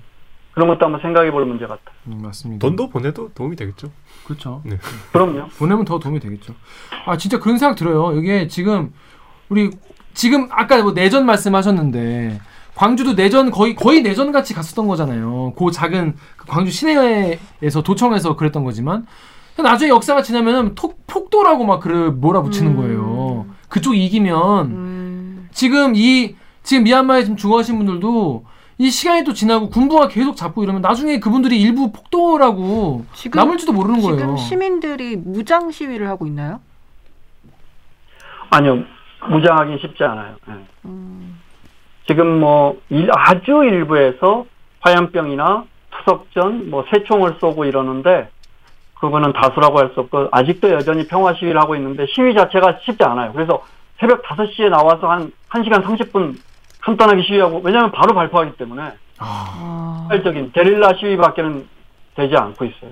[0.53, 1.91] 그런 것도 한번 생각해 볼 문제 같다.
[2.07, 2.65] 음, 맞습니다.
[2.65, 3.91] 돈도 보내도 도움이 되겠죠.
[4.25, 4.63] 그렇죠.
[5.11, 5.47] 그럼요.
[5.59, 6.53] 보내면 더 도움이 되겠죠.
[7.05, 8.13] 아 진짜 그런 생각 들어요.
[8.17, 8.93] 이게 지금
[9.49, 9.69] 우리
[10.13, 12.39] 지금 아까 뭐 내전 말씀하셨는데
[12.75, 15.53] 광주도 내전 거의 거의 내전 같이 갔었던 거잖아요.
[15.57, 19.05] 그 작은 그 광주 시내에서 도청에서 그랬던 거지만
[19.57, 22.77] 나중에 역사가 지나면은 톡, 폭도라고 막 그래 몰아붙이는 음.
[22.77, 23.45] 거예요.
[23.67, 25.49] 그쪽 이기면 음.
[25.51, 28.45] 지금 이 지금 미얀마에 지금 죽어가신 분들도
[28.77, 33.99] 이 시간이 또 지나고 군부가 계속 잡고 이러면 나중에 그분들이 일부 폭도라고 지금 남을지도 모르는
[33.99, 34.37] 지금 거예요.
[34.37, 36.61] 시민들이 무장 시위를 하고 있나요?
[38.51, 38.85] 아니요.
[39.29, 40.35] 무장하기 쉽지 않아요.
[40.49, 40.53] 예.
[40.85, 41.39] 음.
[42.07, 44.45] 지금 뭐 일- 아주 일부에서
[44.81, 48.29] 화염병이나 투석전, 뭐 새총을 쏘고 이러는데
[48.99, 53.31] 그거는 다수라고 할 수 없고 아직도 여전히 평화 시위를 하고 있는데 시위 자체가 쉽지 않아요.
[53.33, 53.63] 그래서
[53.99, 56.37] 새벽 5시에 나와서 한 1시간 30분
[56.81, 58.81] 간단하게 시위하고 왜냐하면 바로 발표하기 때문에
[59.19, 60.09] 아, 아.
[60.53, 61.67] 게릴라 시위밖에는
[62.15, 62.91] 되지 않고 있어요.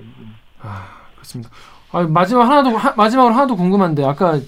[0.62, 1.50] 아, 그렇습니다.
[1.92, 4.38] 아, 마지막 하나도 하- 마지막으로 하나도 궁금한데 아까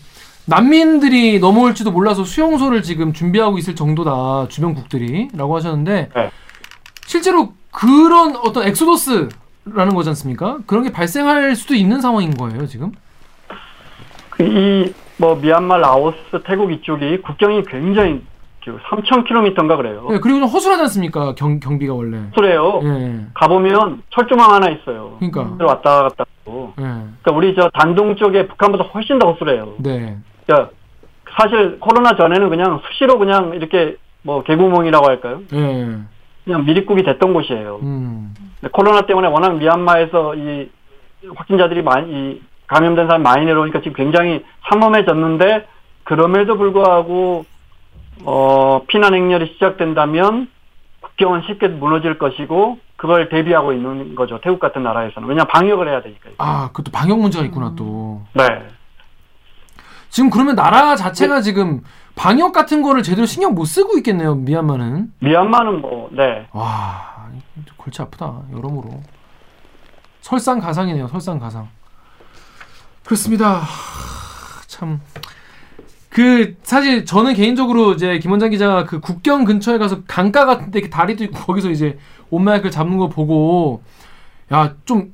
[0.51, 6.30] 난민들이 넘어올지도 몰라서 수용소를 지금 준비하고 있을 정도다 주변국들이라고 하셨는데 네.
[7.07, 10.59] 실제로 그런 어떤 엑소더스라는 거지 않습니까?
[10.66, 12.92] 그런 게 발생할 수도 있는 상황인 거예요 지금?
[14.40, 18.22] 이 뭐 미얀마, 라오스, 태국 이쪽이 국경이 굉장히
[18.64, 20.07] 3,000km인가 그래요.
[20.11, 22.18] 네, 그리고 좀 허술하지 않습니까 경, 경비가 원래?
[22.34, 22.80] 그래요.
[22.84, 25.16] 예, 가보면 철조망 하나 있어요.
[25.18, 26.72] 그러니까, 왔다 갔다 하고.
[26.78, 29.74] 예, 그러니까 우리 저 단동 쪽에 북한보다 훨씬 더 허술해요.
[29.78, 30.16] 네,
[30.51, 30.70] 그러니까
[31.38, 35.42] 사실 코로나 전에는 그냥 수시로 그냥 이렇게 뭐 개구멍이라고 할까요?
[35.53, 35.96] 예,
[36.44, 37.78] 그냥 미립국이 됐던 곳이에요.
[37.82, 40.68] 음, 근데 코로나 때문에 워낙 미얀마에서 이
[41.34, 45.66] 확진자들이 많이 이 감염된 사람이 많이 내려오니까 지금 굉장히 삼엄해졌는데
[46.05, 47.44] 그럼에도 불구하고
[48.24, 50.48] 어 피난 행렬이 시작된다면
[51.01, 54.40] 국경은 쉽게 무너질 것이고 그걸 대비하고 있는 거죠.
[54.42, 56.34] 태국 같은 나라에서는 왜냐 면 방역을 해야 되니까요.
[56.38, 58.22] 아, 그것도 방역 문제가 있구나 또.
[58.34, 58.44] 네.
[60.11, 61.83] 지금 그러면 나라 자체가 지금
[62.17, 65.13] 방역 같은 거를 제대로 신경 못 쓰고 있겠네요 미얀마는.
[65.21, 66.47] 미얀마는 뭐 네.
[66.53, 67.29] 와
[67.77, 69.01] 골치 아프다 여러모로.
[70.21, 71.69] 설상가상이네요 설상가상.
[73.05, 73.63] 그렇습니다.
[74.67, 75.01] 참.
[76.09, 81.39] 그 사실 저는 개인적으로 이제 김원장 기자가 그 국경 근처에 가서 강가 같은데 다리도 있고
[81.39, 81.99] 거기서 이제
[82.31, 83.83] 온마이크를 잡는 거 보고
[84.53, 85.13] 야 좀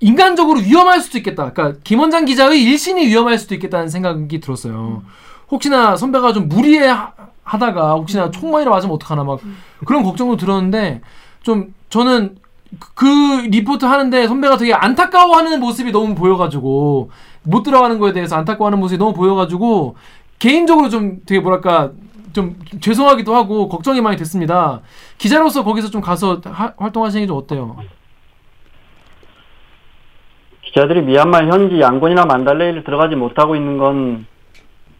[0.00, 1.52] 인간적으로 위험할 수도 있겠다.
[1.52, 5.02] 그러니까 김원장 기자의 일신이 위험할 수도 있겠다는 생각이 들었어요.
[5.50, 7.12] 혹시나 선배가 좀 무리해 하-
[7.44, 9.40] 하다가 혹시나 총만이라 맞으면 어떡하나 막
[9.84, 11.00] 그런 걱정도 들었는데
[11.42, 12.36] 좀 저는
[12.78, 13.06] 그- 그
[13.48, 17.10] 리포트 하는데 선배가 되게 안타까워하는 모습이 너무 보여가지고
[17.42, 19.96] 못 들어가는 거에 대해서 안타까워하는 모습이 너무 보여가지고
[20.38, 21.90] 개인적으로 좀 되게 뭐랄까
[22.32, 24.80] 좀 죄송하기도 하고 걱정이 많이 됐습니다.
[25.18, 27.76] 기자로서 거기서 좀 가서 하- 활동하시는 게 좀 어때요?
[30.70, 34.26] 기자들이 미얀마 현지 양곤이나 만달레이를 들어가지 못하고 있는 건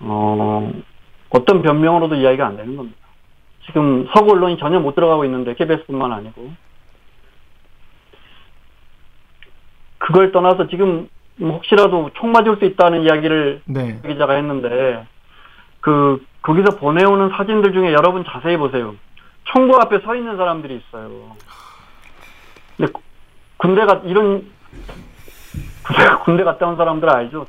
[0.01, 0.73] 어,
[1.31, 2.99] 어떤 변명으로도 이야기가 안 되는 겁니다.
[3.67, 6.51] 지금 서구 언론이 전혀 못 들어가고 있는데 KBS뿐만 아니고
[9.99, 14.01] 그걸 떠나서 지금 뭐 혹시라도 총 맞을 수 있다는 이야기를 네.
[14.05, 15.07] 기자가 했는데
[15.81, 18.97] 그 거기서 보내오는 사진들 중에 여러분 자세히 보세요.
[19.45, 21.37] 총구 앞에 서 있는 사람들이 있어요.
[22.77, 22.93] 근데
[23.57, 24.51] 군대가 이런
[25.87, 27.47] 군대, 군대 갔다 온 사람들 알죠?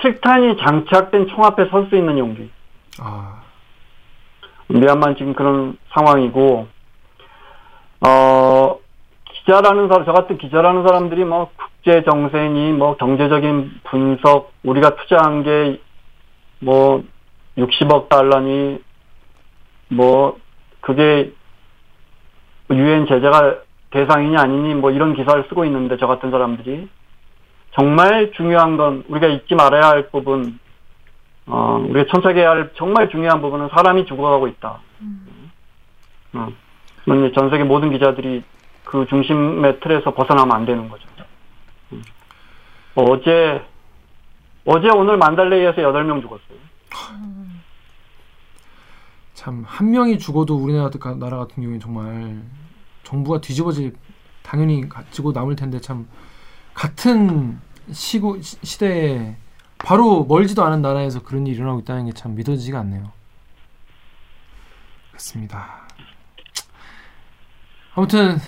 [0.00, 2.50] 칠탄이 장착된 총 앞에 설 수 있는 용기.
[3.00, 3.42] 아,
[4.68, 6.66] 미얀마는 지금 그런 상황이고,
[8.06, 8.78] 어,
[9.24, 15.86] 기자라는 사람, 저 같은 기자라는 사람들이 뭐 국제 정세니 뭐 경제적인 분석, 우리가 투자한 게
[16.58, 17.04] 뭐
[17.58, 18.82] 60억 달러니
[19.88, 20.38] 뭐
[20.80, 21.32] 그게
[22.70, 23.58] 유엔 제재가
[23.90, 26.88] 대상이냐 아니니 뭐 이런 기사를 쓰고 있는데 저 같은 사람들이
[27.76, 30.58] 정말 중요한 건 우리가 잊지 말아야 할 부분
[31.44, 34.80] 어, 우리가 천착해야 할 정말 중요한 부분은 사람이 죽어가고 있다.
[36.32, 36.48] 어,
[37.00, 38.42] 그건 이제 전 세계 모든 기자들이
[38.84, 41.06] 그 중심의 틀에서 벗어나면 안 되는 거죠.
[41.92, 42.02] 음.
[42.94, 43.62] 어 제,
[44.64, 46.56] 어제 오늘 만달레이에서 8명 죽었어요.
[49.34, 52.42] 참한 명이 죽어도 우리나라 같은 나라 같은 경우에 정말
[53.02, 53.94] 정부가 뒤집어질
[54.42, 56.08] 당연히 가지고 남을 텐데 참
[56.72, 57.60] 같은
[57.92, 59.36] 시고 시- 시대에
[59.78, 63.12] 바로 멀지도 않은 나라에서 그런 일이 일어나고 있다는 게 참 믿어지지가 않네요.
[65.10, 65.86] 그렇습니다.
[67.94, 68.38] 아무튼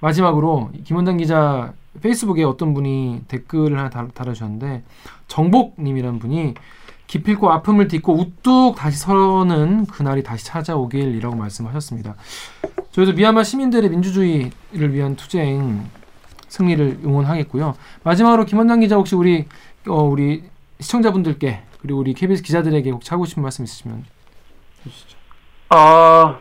[0.00, 4.82] 마지막으로 김원장 기자 페이스북에 어떤 분이 댓글을 하나 달, 달아주셨는데
[5.28, 6.54] 정복님이라는 분이
[7.06, 12.14] 기필코 아픔을 딛고 우뚝 다시 서는 그날이 다시 찾아오길이라고 말씀하셨습니다.
[12.92, 15.86] 저희도 미얀마 시민들의 민주주의를 위한 투쟁
[16.52, 17.74] 승리를 응원하겠고요.
[18.04, 19.46] 마지막으로 김원장 기자 혹시 우리
[19.88, 20.44] 어, 우리
[20.80, 24.04] 시청자분들께 그리고 우리 KBS 기자들에게 혹시 하고 싶은 말씀 있으시면
[24.84, 25.16] 해주시죠.
[25.70, 26.38] 아,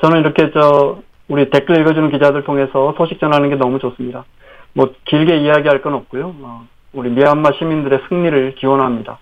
[0.00, 4.24] 저는 이렇게 저, 우리 댓글 읽어주는 기자들 통해서 소식 전하는 게 너무 좋습니다.
[4.72, 6.34] 뭐, 길게 이야기할 건 없고요.
[6.40, 9.18] 어, 우리 미얀마 시민들의 승리를 기원합니다.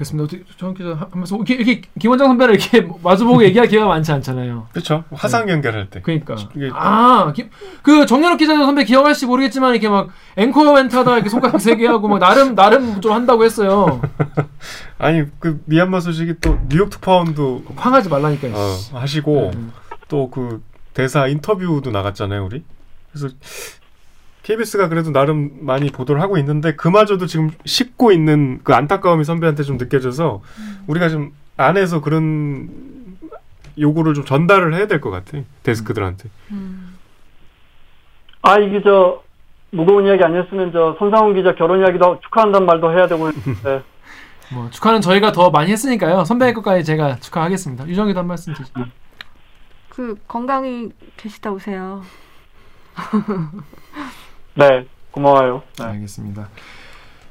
[0.00, 0.24] 그렇습니다.
[0.24, 4.68] 어떻게 정 기자 한 말씀 이렇게, 이렇게 김원장 선배를 이렇게 마주보고 얘기할 기회가 많지 않잖아요.
[4.72, 5.04] 그렇죠.
[5.12, 6.00] 화상 연결할 때.
[6.00, 7.50] 그러니까 이게- 아, 김-
[7.82, 12.08] 그 정연욱 기자 선배 기억할지 모르겠지만 이렇게 막 앵커 멘트 하다가 이렇게 손가락 세개 하고
[12.08, 14.00] 막 나름 나름 좀 한다고 했어요.
[14.96, 18.48] 아니 그 미얀마 소식이 또 뉴욕 특파원도 황하지 말라니까.
[18.52, 19.72] 어, 하시고 음.
[20.08, 20.62] 또그
[20.94, 22.64] 대사 인터뷰도 나갔잖아요, 우리.
[23.12, 23.28] 그래서
[24.50, 29.76] KBS가 그래도 나름 많이 보도를 하고 있는데 그마저도 지금 씹고 있는 그 안타까움이 선배한테 좀
[29.76, 30.42] 느껴져서
[30.88, 32.68] 우리가 좀 안에서 그런
[33.78, 36.28] 요구를 좀 전달을 해야 될 것 같아 데스크들한테.
[38.42, 39.22] 아, 이게 저,
[39.70, 43.82] 무거운 이야기 아니었으면 저, 손상훈 기자 결혼 이야기도 축하한다는 말도 해야 되고, 네.
[44.52, 46.24] 뭐 축하는 저희가 더 많이 했으니까요.
[46.24, 47.86] 선배 것까지 제가 축하하겠습니다.
[47.86, 48.84] 유정이도 한 말씀 드시죠.
[49.90, 52.02] 그 건강히 계시다 오세요.
[54.54, 55.62] 네, 고마워요.
[55.78, 55.84] 네.
[55.84, 56.48] 알겠습니다.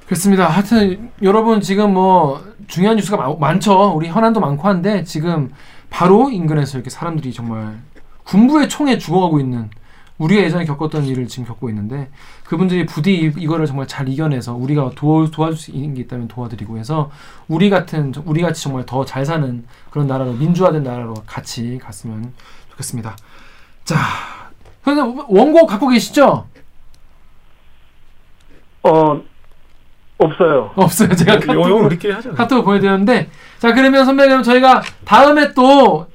[0.05, 0.47] 그렇습니다.
[0.47, 3.93] 하여튼 여러분 지금 뭐 중요한 뉴스가 마- 많죠.
[3.95, 5.51] 우리 현안도 많고 한데 지금
[5.89, 7.77] 바로 인근에서 이렇게 사람들이 정말
[8.23, 9.69] 군부의 총에 죽어가고 있는
[10.17, 12.09] 우리가 예전에 겪었던 일을 지금 겪고 있는데
[12.43, 16.77] 그분들이 부디 이- 이거를 정말 잘 이겨내서 우리가 도와, 도와줄 수 있는 게 있다면 도와드리고
[16.79, 17.11] 해서
[17.47, 22.33] 우리 같은 우리 같이 정말 더 잘 사는 그런 나라로 민주화된 나라로 같이 갔으면
[22.71, 23.15] 좋겠습니다.
[23.85, 23.95] 자,
[24.83, 26.47] 선생님 원고 갖고 계시죠?
[28.83, 29.21] 어,
[30.17, 30.71] 없어요.
[30.75, 31.15] 없어요.
[31.15, 32.31] 제가 요, 요 카톡으로 우리끼리 하자.
[32.31, 36.07] 카톡 보내드렸는데 자 그러면 선배님 저희가 다음에 또요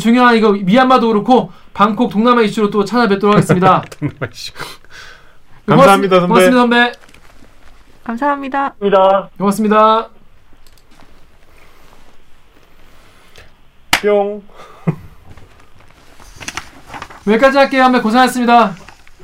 [0.00, 3.82] 중요한 이거 미얀마도 그렇고 방콕 동남아 이슈로 또 찾아뵙도록 하겠습니다.
[5.66, 6.28] 감사합니다, 선배.
[6.28, 6.92] 고맙습니다 선배.
[8.04, 8.74] 감사합니다.
[8.80, 9.30] 입니다.
[9.38, 10.08] 고맙습니다.
[14.02, 14.42] 뿅.
[17.28, 17.84] 여기까지 할게요.
[17.84, 18.74] 선배 고생하셨습니다.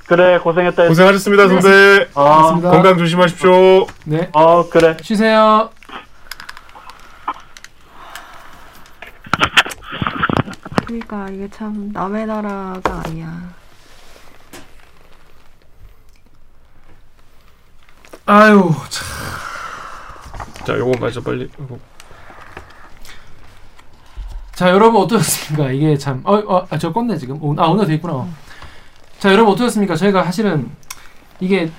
[0.08, 0.88] 그래, 고생했다.
[0.88, 2.08] 고생하셨습니다, 선배.
[2.14, 2.70] 어, 고맙습니다.
[2.70, 3.86] 건강 조심하십시오.
[4.04, 4.96] 네 어, 그래.
[5.02, 5.68] 쉬세요.
[10.86, 13.54] 그러니까 이게 참 남의 나라가 아니야.
[18.24, 19.06] 아유 참.
[20.66, 21.50] 자, 요거 맞아 빨리.
[21.60, 21.78] 요거.
[24.54, 25.70] 자 여러분 어떠셨습니까?
[25.72, 28.26] 이게 참 어어저 껐네 지금 오, 아 오늘 돼 있구나.
[29.18, 29.96] 자 여러분 어떠셨습니까?
[29.96, 30.70] 저희가 사실은
[31.40, 31.70] 이게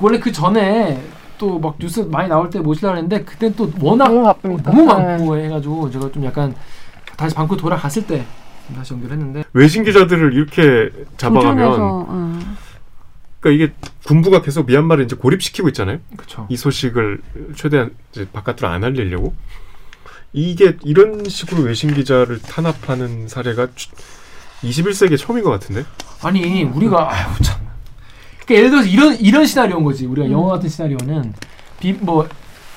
[0.00, 1.02] 원래 그 전에
[1.38, 4.70] 또 막 뉴스 많이 나올 때 모시려고 했는데 그때 또 워낙 너무 바쁘니까.
[4.70, 6.54] 너무 많고 해가지고 제가 좀 약간
[7.16, 8.24] 다시 방구 돌아갔을 때
[8.74, 12.56] 다시 연결했는데 외신 기자들을 이렇게 잡아가면 음.
[13.38, 13.74] 그러니까 이게
[14.06, 15.98] 군부가 계속 미얀마를 이제 고립시키고 있잖아요.
[16.16, 17.20] 그쵸 이 소식을
[17.54, 19.34] 최대한 이제 바깥으로 안 알리려고
[20.32, 23.68] 이게 이런 식으로 외신 기자를 탄압하는 사례가
[24.68, 25.84] 21세기에 처음인 것 같은데.
[26.22, 27.60] 아니 우리가 아유 참
[28.44, 30.32] 그러니까 예를 들어서 이런 이런 시나리오인 거지 우리가 음.
[30.32, 31.34] 영화 같은 시나리오는
[31.80, 32.26] 비뭐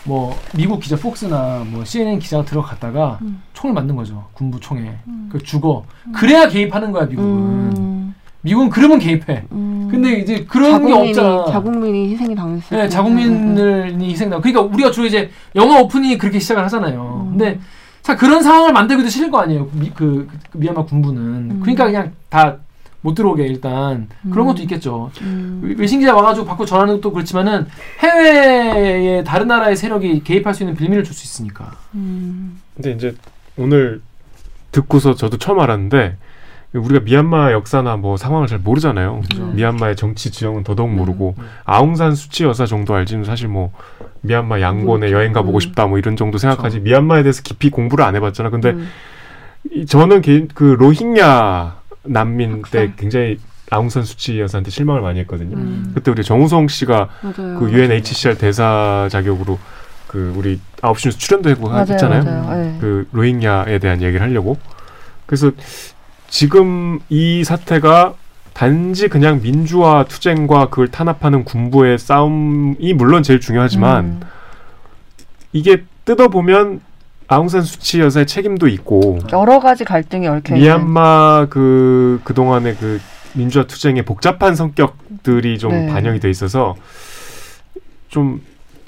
[0.04, 3.42] 뭐 미국 기자 폭스나 뭐 CNN 기자가 들어갔다가 음.
[3.54, 4.98] 총을 맞는 거죠 군부 총에
[5.30, 5.86] 그 죽어
[6.16, 9.70] 그래야 개입하는 거야 미국은 음, 미국은 그러면 개입해 음.
[9.90, 12.90] 근데 이제 그런 자국민이, 게 없잖아 자국민이 희생이 당했을 네, 때.
[12.90, 14.42] 자국민을 희생당.
[14.42, 17.26] 그러니까 우리가 주로 이제 영화 오프닝이 그렇게 시작을 하잖아요.
[17.26, 17.38] 음.
[17.38, 17.60] 근데
[18.10, 19.70] 자 그런 상황을 만들기도 싫을 거 아니에요.
[19.72, 21.22] 미, 그, 그 미얀마 군부는.
[21.22, 21.60] 음.
[21.62, 22.58] 그러니까 그냥 다
[23.02, 24.48] 못 들어오게 일단 그런 음.
[24.48, 25.10] 것도 있겠죠.
[25.22, 25.62] 음.
[25.64, 27.66] 외- 외신 기자 와가지고 받고 전하는 것도 그렇지만은
[28.00, 31.72] 해외의 다른 나라의 세력이 개입할 수 있는 빌미를 줄 수 있으니까.
[31.96, 32.60] 음.
[32.76, 33.16] 근데 이제
[33.56, 34.02] 오늘
[34.74, 36.18] 듣고서 저도 처음 알았는데
[36.74, 39.22] 우리가 미얀마 역사나 뭐 상황을 잘 모르잖아요.
[39.22, 39.46] 그죠.
[39.46, 41.44] 미얀마의 정치 지형은 더더욱 모르고 음.
[41.64, 43.72] 아웅산 수치 여사 정도 알지는 사실 뭐
[44.22, 45.16] 미얀마 양곤에 모르죠.
[45.16, 45.60] 여행 가보고 음.
[45.60, 46.84] 싶다 뭐 이런 정도 생각하지 그쵸.
[46.84, 48.50] 미얀마에 대해서 깊이 공부를 안 해봤잖아.
[48.50, 48.90] 근데 음.
[49.72, 52.96] 이- 저는 개인 그 로힝야 난민 때 학살.
[52.98, 53.40] 굉장히
[53.72, 55.56] 아웅산 수치 여사한테 실망을 많이 했거든요.
[55.56, 55.92] 음.
[55.94, 57.60] 그때 우리 정우성 씨가 맞아요.
[57.60, 59.60] 그 UNHCR 대사 자격으로
[60.08, 62.24] 그 우리 아홉 시 뉴스 출연도 하고 맞아요, 했잖아요.
[62.24, 62.64] 맞아요.
[62.64, 62.78] 네.
[62.82, 64.58] 그 로힝야에 대한 얘기를 하려고.
[65.28, 65.52] 그래서
[66.30, 68.16] 지금 이 사태가
[68.60, 74.20] 단지 그냥 민주화 투쟁과 그걸 탄압하는 군부의 싸움이 물론 제일 중요하지만 음.
[75.54, 76.82] 이게 뜯어보면
[77.30, 80.56] 아웅산 수치 여사의 책임도 있고 여러 가지 갈등이 얽혀.
[80.56, 83.00] 미얀마 그 그동안의 그
[83.32, 85.88] 민주화 투쟁의 복잡한 성격들이 좀 네.
[85.88, 86.76] 반영이 돼 있어서
[88.10, 88.42] 좀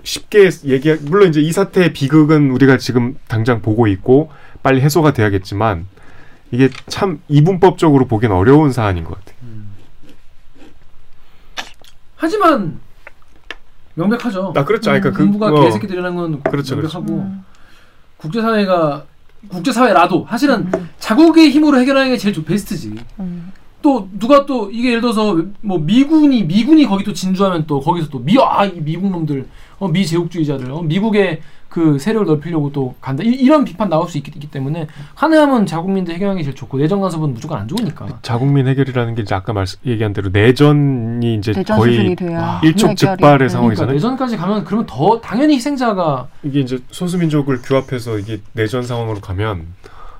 [0.04, 4.32] 쉽게 얘기 물론 이제 이 사태의 비극은 우리가 지금 당장 보고 있고
[4.64, 5.86] 빨리 해소가 돼야겠지만
[6.52, 9.41] 이게 참 이분법적으로 보기엔 어려운 사안인 것 같아요.
[12.22, 12.80] 하지만
[13.96, 14.54] 명백하죠.
[14.56, 14.92] 아 그렇죠.
[14.92, 17.44] 그러니까 그 군부가 어, 개새끼들이라는 건 그렇죠, 명백하고 음.
[18.18, 19.06] 국제사회가
[19.50, 22.94] 국제사회라도 사실은 자국의 힘으로 해결하는 게 제일 좋- 베스트지.
[23.20, 23.52] 음.
[23.82, 28.20] 또 누가 또 이게 예를 들어서 뭐 미군이 미군이 거기 또 진주하면 또 거기서 또
[28.20, 29.48] 미아이 미국 놈들
[29.80, 31.42] 어, 미제국주의자들 어, 미국의
[31.72, 36.14] 그 세력을 넓히려고 또 간다 이, 런 비판 나올 수 있기, 있기 때문에 하나하면 자국민들
[36.14, 39.80] 해결하는 게 제일 좋고 내정 간섭은 무조건 안 좋으니까 자국민 해결이라는 게 이제 아까 말씀
[39.86, 42.18] 얘기한 대로 내전이 이제 수준이 거의
[42.64, 43.50] 일촉즉발의.
[43.50, 43.88] 상황이잖아요.
[43.88, 49.68] 그러니까 내전까지 가면 그러면 더 당연히 희생자가 이게 이제 소수민족을 규합해서 이게 내전 상황으로 가면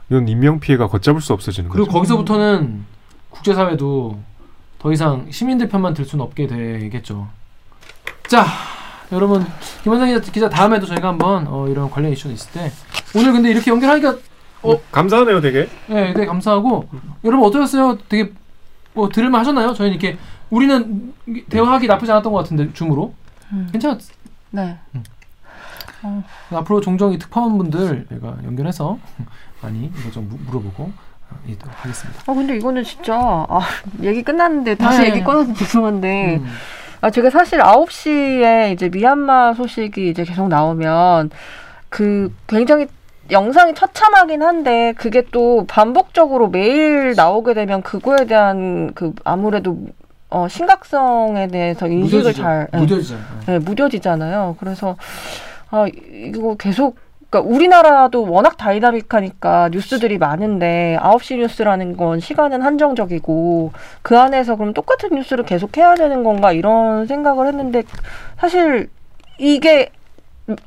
[0.10, 1.98] 이건 인명 피해가 걷잡을 수 없어지는 그리고 거죠.
[1.98, 2.86] 거기서부터는
[3.30, 4.18] 국제사회도
[4.80, 7.28] 더 이상 시민들 편만 들 수는 없게 되겠죠.
[8.30, 8.46] 자,
[9.12, 9.46] 여러분
[9.84, 12.72] 김원상 기자, 기자 다음에도 저희가 한번 어, 이런 관련 이슈가 있을 때
[13.16, 14.16] 오늘 근데 이렇게 연결하니까
[14.64, 14.78] 어?
[14.92, 15.68] 감사하네요, 되게.
[15.88, 16.88] 네, 되게 감사하고
[17.24, 17.98] 여러분 어떠셨어요?
[18.08, 18.32] 되게
[18.94, 19.74] 뭐 들을만 하셨나요?
[19.74, 20.18] 저희는 이렇게
[20.50, 21.14] 우리는
[21.50, 23.14] 대화하기 나쁘지 않았던 것 같은데 줌으로
[23.52, 23.68] 음.
[23.72, 24.00] 괜찮았.
[24.52, 24.78] 네.
[26.52, 28.98] 앞으로 종종 이 특파원분들 제가 연결해서
[29.62, 32.22] 많이 이거 좀 무- 물어보고 어, 이도록 하겠습니다.
[32.26, 33.62] 아 근데 이거는 진짜 아,
[34.02, 35.10] 얘기 끝났는데 다시 네.
[35.10, 36.48] 얘기 꺼내서 죄송한데 음.
[37.02, 41.32] 아 제가 사실 9시에 이제 미얀마 소식이 이제 계속 나오면
[41.90, 42.88] 그 굉장히
[43.32, 49.78] 영상이 처참하긴 한데 그게 또 반복적으로 매일 나오게 되면 그거에 대한 그 아무래도
[50.30, 52.42] 어 심각성에 대해서 인식을 무뎌지죠.
[52.42, 53.26] 잘 예, 무뎌지잖아요.
[53.48, 54.56] 네, 무뎌지잖아요.
[54.60, 54.96] 그래서
[55.72, 56.98] 아 이거 계속
[57.32, 63.72] 그러니까 우리나라도 워낙 다이나믹하니까 뉴스들이 많은데 9시 뉴스라는 건 시간은 한정적이고
[64.02, 67.84] 그 안에서 그럼 똑같은 뉴스를 계속 해야 되는 건가 이런 생각을 했는데
[68.38, 68.90] 사실
[69.40, 69.92] 이게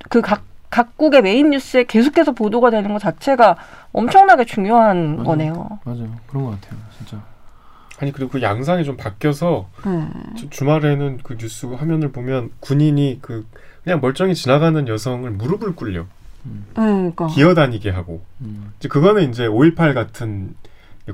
[0.08, 3.56] 그각 각국의 메인 뉴스에 계속해서 보도가 되는 것 자체가
[3.92, 5.24] 엄청나게 중요한 맞아요.
[5.24, 5.78] 거네요.
[5.84, 6.08] 맞아요.
[6.26, 6.80] 그런 것 같아요.
[6.96, 7.22] 진짜.
[8.00, 10.10] 아니 그리고 그 양상이 좀 바뀌어서 음.
[10.34, 13.46] 주, 주말에는 그 뉴스 화면을 보면 군인이 그
[13.84, 16.06] 그냥 멀쩡히 지나가는 여성을 무릎을 꿇려
[16.44, 17.26] 네, 그러니까.
[17.28, 18.72] 기어다니게 하고 음.
[18.78, 20.54] 이제 그거는 이제 5.18 같은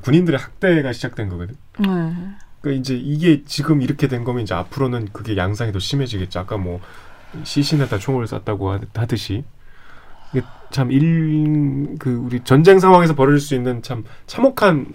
[0.03, 1.57] 군인들의 학대가 시작된 거거든.
[1.79, 1.87] 네.
[2.61, 6.41] 그러니까 이제 이게 지금 이렇게 된 거면 이제 앞으로는 그게 양상이 더 심해지겠죠.
[6.41, 6.81] 아까 뭐
[7.45, 9.45] 시신에다 총을 쐈다고 하- 하듯이
[10.33, 14.87] 이게 참일그 우리 전쟁 상황에서 벌어질 수 있는 참 참혹한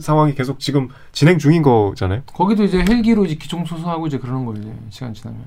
[0.00, 2.22] 상황이 계속 지금 진행 중인 거잖아요.
[2.26, 4.62] 거기도 이제 헬기로 이제 기총 소사하고 이제 그러는 거예요.
[4.62, 5.44] 이제 시간 지나면.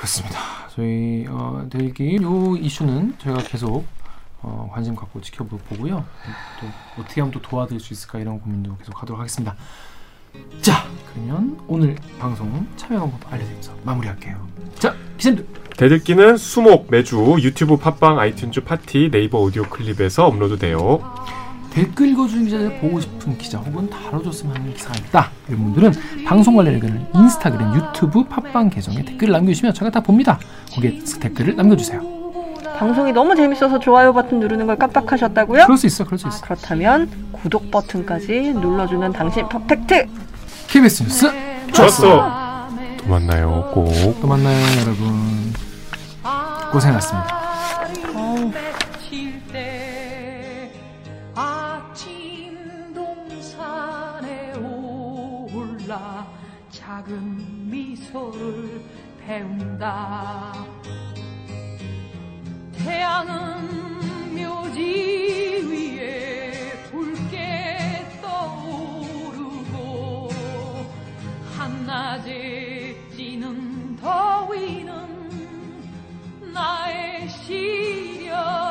[0.00, 0.40] 그렇습니다.
[0.74, 3.84] 저희 어, 대기 요 이슈는 저희가 계속
[4.40, 6.04] 어, 관심 갖고 지켜보고요.
[6.60, 9.54] 또 어떻게 하면 또 도와드릴 수 있을까 이런 고민도 계속 하도록 하겠습니다.
[10.62, 14.48] 자, 그러면 오늘 방송 참여 방법 알려드리면서 마무리할게요.
[14.78, 15.46] 자, 기자님들.
[15.76, 21.02] 댓읽기는 수목 매주 유튜브 팟빵 아이튠즈 팟티 네이버 오디오 클립에서 업로드돼요.
[21.70, 25.30] 댓글 읽어주는 기자들 보고 싶은 기자 혹은 다뤄줬으면 하는 기사가 있다.
[25.48, 25.92] 이런 분들은
[26.26, 30.38] 방송 관련 의견을 인스타그램, 유튜브, 팟빵 계정에 댓글을 남겨주시면 제가 다 봅니다.
[30.74, 32.20] 거기에 댓글을 남겨주세요.
[32.76, 35.64] 방송이 너무 재밌어서 좋아요 버튼 누르는 걸 깜빡하셨다고요?
[35.64, 36.40] 그럴 수 있어, 그럴 수 있어.
[36.40, 40.06] 그렇다면 구독 버튼까지 눌러주는 당신 퍼펙트.
[40.68, 41.30] KBS 뉴스
[41.72, 42.68] 좋았어.
[42.98, 43.70] 또 만나요.
[43.74, 43.92] 꼭.
[44.20, 45.52] 또 만나요, 여러분.
[46.72, 47.49] 고생하셨습니다.
[57.00, 58.82] 작은 미소를
[59.20, 60.52] 배운다.
[62.72, 67.78] 태양은 묘지 위에 붉게
[68.20, 70.28] 떠오르고
[71.56, 74.92] 한낮에 찌는 더위는
[76.52, 78.69] 나의 시련